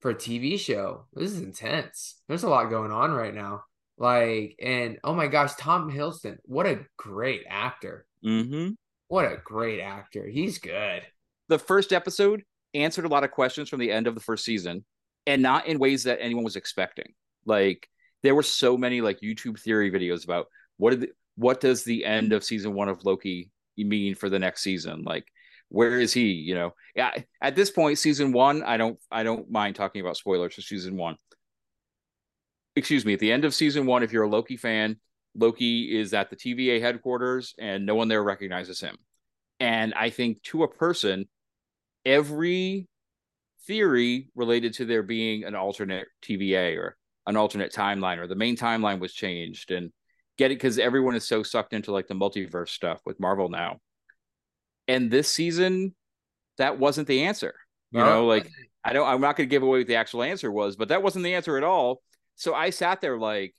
[0.00, 2.20] for a TV show, this is intense.
[2.26, 3.64] There's a lot going on right now.
[3.98, 8.06] Like, and oh my gosh, Tom Hiddleston, what a great actor.
[8.24, 8.70] Mm-hmm.
[9.08, 10.26] What a great actor.
[10.26, 11.02] He's good.
[11.48, 12.42] The first episode
[12.74, 14.84] answered a lot of questions from the end of the first season,
[15.26, 17.14] and not in ways that anyone was expecting.
[17.46, 17.88] Like,
[18.22, 20.46] there were so many like YouTube theory videos about
[20.76, 24.38] what did the, what does the end of season one of Loki mean for the
[24.38, 25.04] next season?
[25.04, 25.24] Like,
[25.70, 26.32] where is he?
[26.32, 27.12] You know, yeah.
[27.40, 30.96] At this point, season one, I don't I don't mind talking about spoilers for season
[30.96, 31.16] one.
[32.76, 33.14] Excuse me.
[33.14, 34.98] At the end of season one, if you're a Loki fan,
[35.38, 38.96] Loki is at the TVA headquarters, and no one there recognizes him.
[39.60, 41.26] And I think to a person,
[42.04, 42.88] every
[43.66, 48.56] theory related to there being an alternate TVA or an alternate timeline or the main
[48.56, 49.92] timeline was changed and
[50.38, 53.78] get it because everyone is so sucked into like the multiverse stuff with Marvel now.
[54.86, 55.94] And this season,
[56.56, 57.54] that wasn't the answer.
[57.90, 58.06] You no.
[58.06, 58.48] know, like
[58.84, 61.24] I don't I'm not gonna give away what the actual answer was, but that wasn't
[61.24, 62.00] the answer at all.
[62.36, 63.54] So I sat there like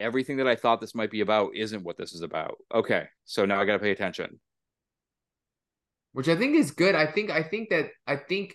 [0.00, 2.58] everything that I thought this might be about isn't what this is about.
[2.74, 4.40] Okay, so now I gotta pay attention.
[6.12, 6.94] Which I think is good.
[6.94, 8.54] I think I think that I think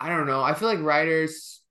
[0.00, 0.42] I don't know.
[0.42, 1.62] I feel like writers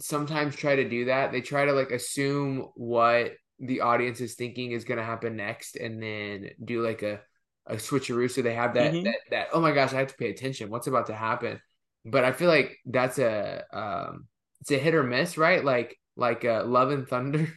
[0.00, 1.32] sometimes try to do that.
[1.32, 5.76] They try to like assume what the audience is thinking is going to happen next
[5.76, 7.20] and then do like a
[7.66, 9.04] a switcheroo so they have that, mm-hmm.
[9.04, 11.60] that that oh my gosh i have to pay attention what's about to happen
[12.04, 14.26] but i feel like that's a um
[14.60, 17.48] it's a hit or miss right like like uh love and thunder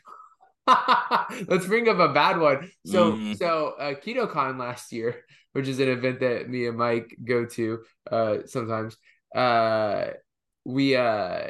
[1.48, 3.34] let's bring up a bad one so mm-hmm.
[3.34, 7.80] so uh KetoCon last year which is an event that me and mike go to
[8.12, 8.98] uh sometimes
[9.36, 10.08] uh
[10.66, 11.48] we uh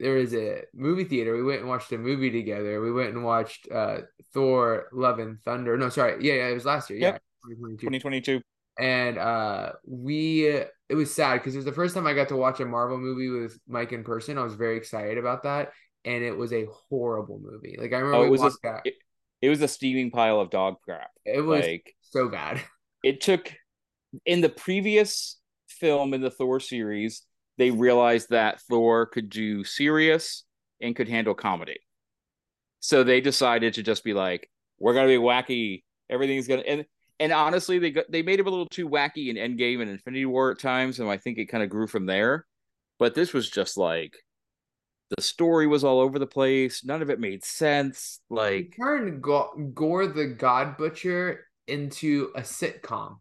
[0.00, 1.34] there was a movie theater.
[1.34, 2.80] We went and watched a movie together.
[2.80, 4.02] We went and watched uh
[4.32, 5.76] Thor Love and Thunder.
[5.76, 6.24] No, sorry.
[6.24, 7.00] Yeah, yeah, it was last year.
[7.00, 7.14] Yep.
[7.14, 7.56] Yeah.
[7.56, 8.38] 2022.
[8.38, 8.40] 2022.
[8.78, 12.36] And uh we it was sad because it was the first time I got to
[12.36, 14.38] watch a Marvel movie with Mike in person.
[14.38, 15.72] I was very excited about that.
[16.08, 17.76] And it was a horrible movie.
[17.78, 18.94] Like I oh, remember oh, it was a, it,
[19.42, 21.10] it, was a steaming pile of dog crap.
[21.24, 22.60] It was like so bad.
[23.04, 23.54] It took
[24.26, 25.38] in the previous
[25.68, 27.22] film in the Thor series,
[27.58, 30.44] they realized that Thor could do serious
[30.80, 31.78] and could handle comedy.
[32.80, 34.50] So they decided to just be like,
[34.80, 35.84] we're gonna be wacky.
[36.10, 36.86] Everything's gonna and
[37.20, 40.26] and honestly, they got they made him a little too wacky in Endgame and Infinity
[40.26, 42.46] War at times, and I think it kind of grew from there.
[42.98, 44.16] But this was just like
[45.16, 46.84] the story was all over the place.
[46.84, 48.20] None of it made sense.
[48.30, 53.18] Like turned Gorr the God Butcher into a sitcom.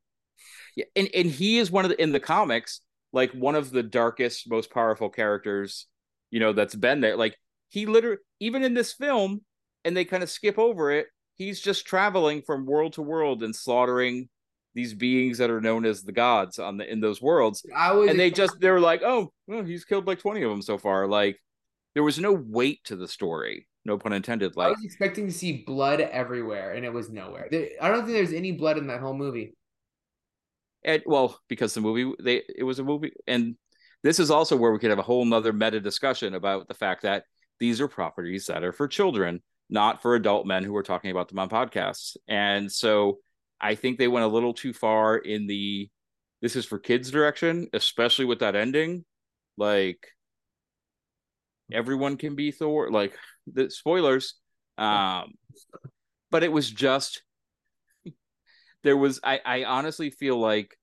[0.76, 2.82] Yeah, and and he is one of the in the comics
[3.14, 5.88] like one of the darkest, most powerful characters,
[6.30, 7.16] you know, that's been there.
[7.16, 7.38] Like
[7.70, 9.42] he literally, even in this film,
[9.84, 13.56] and they kind of skip over it, he's just traveling from world to world and
[13.56, 14.30] slaughtering
[14.76, 17.66] these beings that are known as the gods on the in those worlds.
[18.10, 21.08] and they just they're like, oh, well, he's killed like twenty of them so far.
[21.08, 21.40] Like
[21.98, 23.68] there was no weight to the story.
[23.84, 24.56] No pun intended.
[24.56, 27.50] Like I was expecting to see blood everywhere, and it was nowhere.
[27.82, 29.56] I don't think there's any blood in that whole movie
[30.84, 33.56] and well because the movie they it was a movie and
[34.04, 37.04] this is also where we could have a whole nother meta discussion about the fact
[37.04, 37.24] that
[37.60, 41.28] these are properties that are for children not for adult men who are talking about
[41.28, 43.20] them on podcasts and so
[43.60, 45.90] i think they went a little too far in the
[46.42, 49.04] this is for kids direction especially with that ending
[49.58, 50.08] like
[51.72, 53.14] everyone can be thor like
[53.52, 54.36] the spoilers
[54.78, 55.34] um
[56.32, 57.24] but it was just
[58.84, 60.78] there was I, I honestly feel like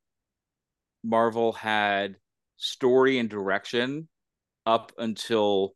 [1.05, 2.17] Marvel had
[2.57, 4.09] story and direction
[4.67, 5.75] up until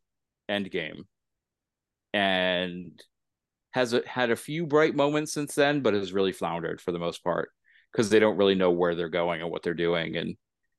[0.49, 1.03] Endgame,
[2.13, 2.99] and
[3.71, 6.99] has a, had a few bright moments since then, but has really floundered for the
[6.99, 7.49] most part
[7.91, 10.35] because they don't really know where they're going and what they're doing, and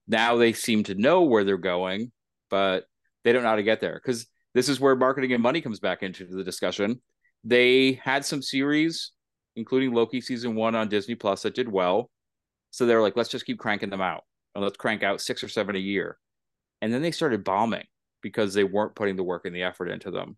[0.08, 2.10] now they seem to know where they're going,
[2.50, 2.84] but
[3.24, 5.80] they don't know how to get there because this is where marketing and money comes
[5.80, 7.00] back into the discussion.
[7.44, 9.12] They had some series
[9.56, 12.10] including Loki season one on Disney Plus that did well.
[12.70, 15.48] So they're like, let's just keep cranking them out and let's crank out six or
[15.48, 16.18] seven a year.
[16.80, 17.86] And then they started bombing
[18.22, 20.36] because they weren't putting the work and the effort into them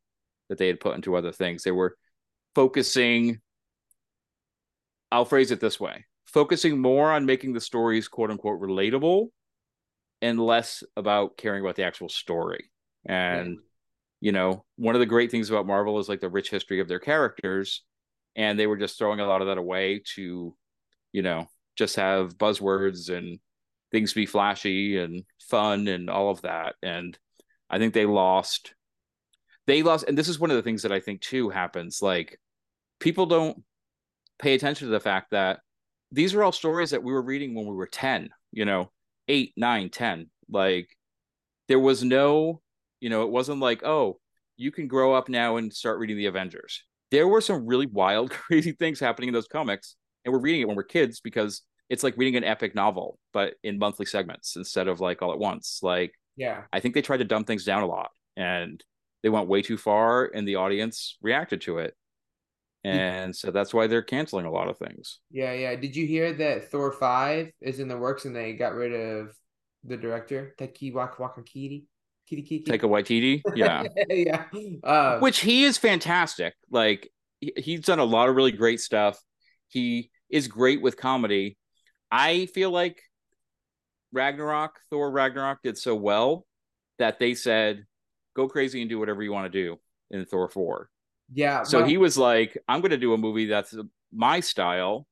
[0.48, 1.62] that they had put into other things.
[1.62, 1.96] They were
[2.54, 3.40] focusing,
[5.10, 9.28] I'll phrase it this way focusing more on making the stories quote unquote relatable
[10.22, 12.70] and less about caring about the actual story.
[13.04, 13.58] And,
[14.20, 16.88] you know, one of the great things about Marvel is like the rich history of
[16.88, 17.82] their characters
[18.36, 20.54] and they were just throwing a lot of that away to
[21.12, 21.46] you know
[21.76, 23.38] just have buzzwords and
[23.90, 26.74] things be flashy and fun and all of that.
[26.82, 27.18] And
[27.70, 28.74] i think they lost
[29.66, 32.00] they lost and this is one of the things that i think too happens.
[32.02, 32.38] Like
[33.00, 33.62] people don't
[34.38, 35.60] pay attention to the fact that
[36.10, 38.90] these are all stories that we were reading when we were 10, you know,
[39.28, 40.28] eight, nine, 10.
[40.50, 40.88] Like
[41.68, 42.60] there was no,
[43.02, 44.20] you know, it wasn't like, oh,
[44.56, 46.84] you can grow up now and start reading the Avengers.
[47.10, 49.96] There were some really wild, crazy things happening in those comics.
[50.24, 53.54] And we're reading it when we're kids because it's like reading an epic novel, but
[53.64, 55.80] in monthly segments instead of like all at once.
[55.82, 58.82] Like, yeah, I think they tried to dumb things down a lot and
[59.24, 61.96] they went way too far and the audience reacted to it.
[62.84, 65.18] And so that's why they're canceling a lot of things.
[65.30, 65.74] Yeah, yeah.
[65.74, 69.36] Did you hear that Thor 5 is in the works and they got rid of
[69.84, 71.86] the director, Taiki Wakakiti?
[72.36, 72.64] Kiki.
[72.64, 74.44] Taika Waititi, yeah, yeah.
[74.84, 76.54] Um, Which he is fantastic.
[76.70, 77.10] Like
[77.40, 79.20] he's done a lot of really great stuff.
[79.68, 81.56] He is great with comedy.
[82.10, 83.02] I feel like
[84.12, 86.46] Ragnarok, Thor Ragnarok did so well
[86.98, 87.84] that they said,
[88.34, 89.78] go crazy and do whatever you want to do
[90.10, 90.88] in Thor 4.
[91.32, 91.62] Yeah.
[91.62, 93.74] So he was like, I'm going to do a movie that's
[94.12, 95.06] my style,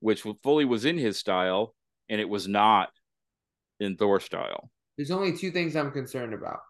[0.00, 1.74] which fully was in his style,
[2.08, 2.90] and it was not
[3.80, 4.70] in Thor style.
[4.96, 6.60] There's only two things I'm concerned about.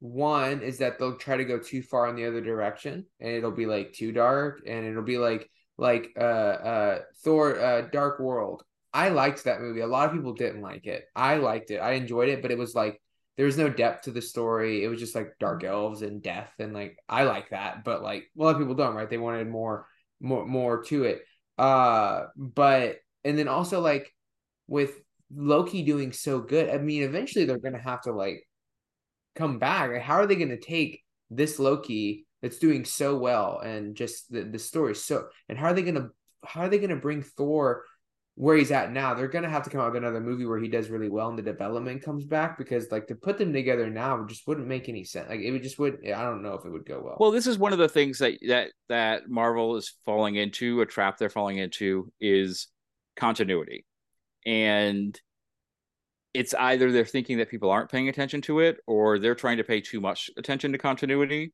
[0.00, 3.50] One is that they'll try to go too far in the other direction, and it'll
[3.50, 8.62] be like too dark, and it'll be like like uh uh Thor uh Dark World.
[8.92, 9.80] I liked that movie.
[9.80, 11.04] A lot of people didn't like it.
[11.16, 11.78] I liked it.
[11.78, 13.00] I enjoyed it, but it was like
[13.36, 14.84] there was no depth to the story.
[14.84, 18.24] It was just like dark elves and death, and like I like that, but like
[18.38, 19.08] a lot of people don't, right?
[19.10, 19.86] They wanted more,
[20.20, 21.24] more, more to it.
[21.58, 24.12] Uh, but and then also like
[24.68, 24.92] with
[25.34, 28.46] Loki doing so good, I mean, eventually they're gonna have to like
[29.36, 30.00] come back.
[30.00, 34.58] How are they gonna take this Loki that's doing so well and just the the
[34.58, 36.10] story so and how are they gonna
[36.44, 37.84] how are they gonna bring Thor
[38.36, 40.68] where he's at now, they're gonna have to come out with another movie where he
[40.68, 44.24] does really well and the development comes back because like to put them together now
[44.26, 45.28] just wouldn't make any sense.
[45.28, 47.16] Like it would just would I don't know if it would go well.
[47.20, 50.86] Well, this is one of the things that that that Marvel is falling into, a
[50.86, 52.68] trap they're falling into is
[53.16, 53.86] continuity.
[54.46, 55.18] And
[56.32, 59.64] it's either they're thinking that people aren't paying attention to it or they're trying to
[59.64, 61.52] pay too much attention to continuity.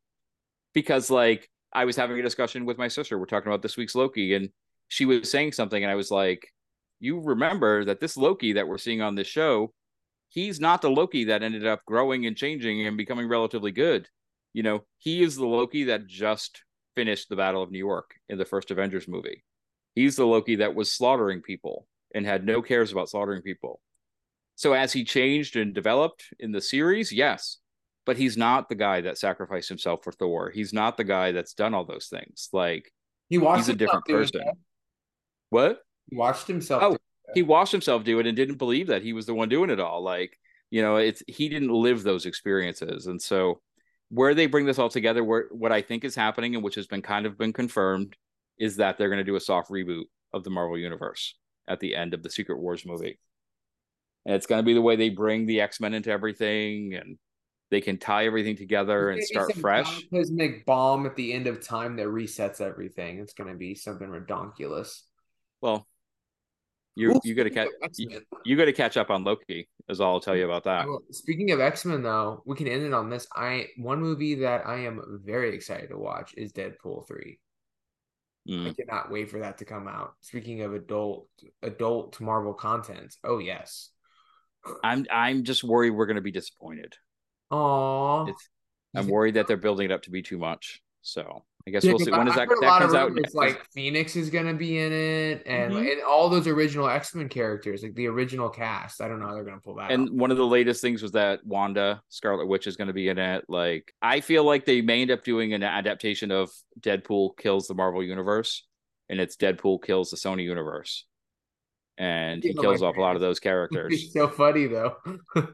[0.73, 3.95] Because like I was having a discussion with my sister, we're talking about this week's
[3.95, 4.49] Loki and
[4.89, 6.49] she was saying something and I was like
[7.01, 9.73] you remember that this Loki that we're seeing on this show,
[10.29, 14.07] he's not the Loki that ended up growing and changing and becoming relatively good.
[14.53, 16.63] You know, he is the Loki that just
[16.95, 19.43] finished the Battle of New York in the first Avengers movie.
[19.95, 23.81] He's the Loki that was slaughtering people and had no cares about slaughtering people.
[24.57, 27.59] So as he changed and developed in the series, yes,
[28.05, 30.51] but he's not the guy that sacrificed himself for Thor.
[30.51, 32.49] He's not the guy that's done all those things.
[32.53, 32.93] Like
[33.29, 34.43] he he's a different person.
[35.51, 35.81] What?
[36.11, 36.83] He watched himself.
[36.83, 36.97] Oh,
[37.35, 39.81] he watched himself do it and didn't believe that he was the one doing it
[39.81, 40.03] all.
[40.03, 40.37] Like,
[40.71, 43.07] you know, it's he didn't live those experiences.
[43.07, 43.61] And so
[44.11, 46.87] where they bring this all together, where what I think is happening and which has
[46.87, 48.17] been kind of been confirmed
[48.59, 51.35] is that they're going to do a soft reboot of the Marvel universe
[51.69, 53.19] at the end of the Secret Wars movie.
[54.27, 57.19] And it's going to be the way they bring the X-Men into everything and
[57.71, 60.03] they can tie everything together and start fresh.
[60.13, 63.21] Cosmic bomb at the end of time that resets everything.
[63.21, 65.03] It's going to be something redonkulous.
[65.61, 65.87] Well,
[66.97, 69.69] you you got to catch you, you got to catch up on Loki.
[69.89, 70.87] Is all I'll tell you about that.
[70.87, 73.27] Well, speaking of X Men, though, we can end it on this.
[73.35, 77.39] I one movie that I am very excited to watch is Deadpool three.
[78.51, 78.71] Mm.
[78.71, 80.15] I cannot wait for that to come out.
[80.21, 81.29] Speaking of adult
[81.63, 83.91] adult Marvel content, oh yes.
[84.83, 86.95] I'm I'm just worried we're going to be disappointed.
[87.51, 88.33] Oh,
[88.95, 90.83] I'm worried that they're building it up to be too much.
[91.03, 92.11] So I guess yeah, we'll see.
[92.11, 93.13] When does that, that comes out?
[93.35, 95.87] Like Phoenix is gonna be in it, and mm-hmm.
[95.87, 99.03] and all those original X Men characters, like the original cast.
[99.03, 99.91] I don't know how they're gonna pull that.
[99.91, 100.15] And out.
[100.15, 103.45] one of the latest things was that Wanda Scarlet Witch is gonna be in it.
[103.49, 106.51] Like I feel like they may end up doing an adaptation of
[106.81, 108.67] Deadpool kills the Marvel universe,
[109.11, 111.05] and it's Deadpool kills the Sony universe,
[111.99, 114.15] and he kills off a lot of those characters.
[114.15, 114.97] So funny though.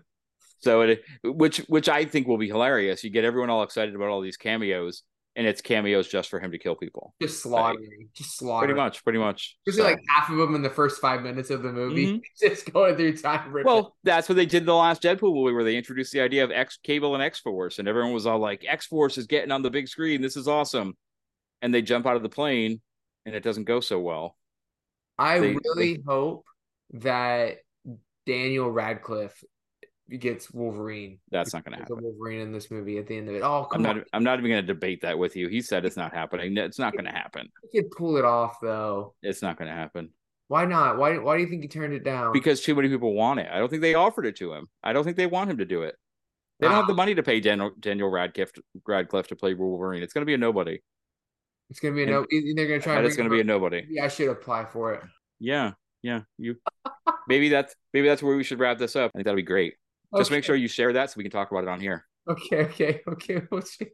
[0.60, 3.02] so it, which which I think will be hilarious.
[3.02, 5.02] You get everyone all excited about all these cameos
[5.36, 7.14] and it's cameos just for him to kill people.
[7.20, 8.70] Just slaughtering, like, just slaughtering.
[8.70, 9.58] Pretty much, pretty much.
[9.66, 9.84] Just so.
[9.84, 12.18] like half of them in the first five minutes of the movie, mm-hmm.
[12.48, 13.52] just going through time.
[13.52, 13.70] Ripping.
[13.70, 16.42] Well, that's what they did in the last Deadpool movie, where they introduced the idea
[16.42, 19.52] of X Cable and X Force, and everyone was all like, "X Force is getting
[19.52, 20.22] on the big screen.
[20.22, 20.96] This is awesome."
[21.60, 22.80] And they jump out of the plane,
[23.26, 24.36] and it doesn't go so well.
[25.18, 26.02] I they, really they...
[26.06, 26.46] hope
[26.92, 27.58] that
[28.26, 29.44] Daniel Radcliffe
[30.08, 31.18] gets Wolverine.
[31.30, 31.98] That's not going to happen.
[32.00, 33.42] Wolverine in this movie at the end of it.
[33.42, 33.96] Oh, I'm not.
[33.96, 34.04] On.
[34.12, 35.48] I'm not even going to debate that with you.
[35.48, 36.56] He said it's not happening.
[36.56, 37.48] It's not going to happen.
[37.70, 39.14] He could pull it off though.
[39.22, 40.10] It's not going to happen.
[40.48, 40.98] Why not?
[40.98, 41.18] Why?
[41.18, 42.32] Why do you think he turned it down?
[42.32, 43.48] Because too many people want it.
[43.50, 44.68] I don't think they offered it to him.
[44.82, 45.96] I don't think they want him to do it.
[46.60, 46.96] They don't have the ah.
[46.96, 48.52] money to pay Daniel Daniel Radcliffe
[48.86, 50.02] Radcliffe to play Wolverine.
[50.02, 50.78] It's going to be a nobody.
[51.70, 52.26] It's gonna be a And- no.
[52.54, 52.92] They're gonna try.
[52.92, 53.84] And and it's going to be a nobody.
[53.88, 55.02] Yeah, I should apply for it.
[55.40, 56.20] Yeah, yeah.
[56.38, 56.56] You
[57.28, 59.10] maybe that's maybe that's where we should wrap this up.
[59.14, 59.74] I think that'd be great.
[60.16, 62.06] Just make sure you share that so we can talk about it on here.
[62.28, 63.42] Okay, okay, okay.
[63.50, 63.88] We'll see.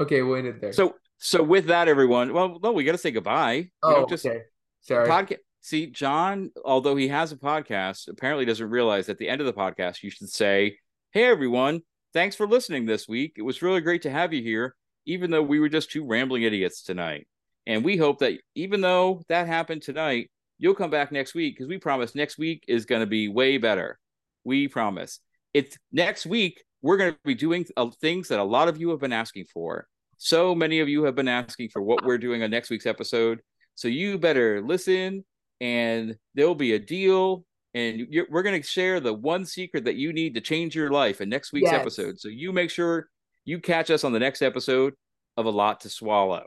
[0.00, 0.72] Okay, we'll end it there.
[0.72, 2.32] So so with that, everyone.
[2.32, 3.70] Well, no, we got to say goodbye.
[3.82, 4.42] Oh, don't just okay.
[4.80, 5.08] Sorry.
[5.08, 5.38] podcast.
[5.60, 9.52] See, John, although he has a podcast, apparently doesn't realize at the end of the
[9.52, 10.78] podcast you should say,
[11.12, 13.34] "Hey, everyone, thanks for listening this week.
[13.36, 14.74] It was really great to have you here,
[15.06, 17.26] even though we were just two rambling idiots tonight.
[17.66, 21.68] And we hope that even though that happened tonight, you'll come back next week because
[21.68, 23.98] we promise next week is going to be way better.
[24.44, 25.20] We promise.
[25.54, 26.62] It's next week.
[26.80, 29.44] We're going to be doing uh, things that a lot of you have been asking
[29.52, 29.86] for.
[30.18, 33.40] So many of you have been asking for what we're doing on next week's episode.
[33.74, 35.24] So you better listen,
[35.60, 37.44] and there'll be a deal.
[37.74, 40.90] And you're, we're going to share the one secret that you need to change your
[40.90, 41.80] life in next week's Yes.
[41.80, 42.20] episode.
[42.20, 43.08] So you make sure
[43.44, 44.94] you catch us on the next episode
[45.36, 46.46] of A Lot to Swallow.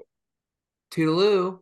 [0.92, 1.60] Toodaloo.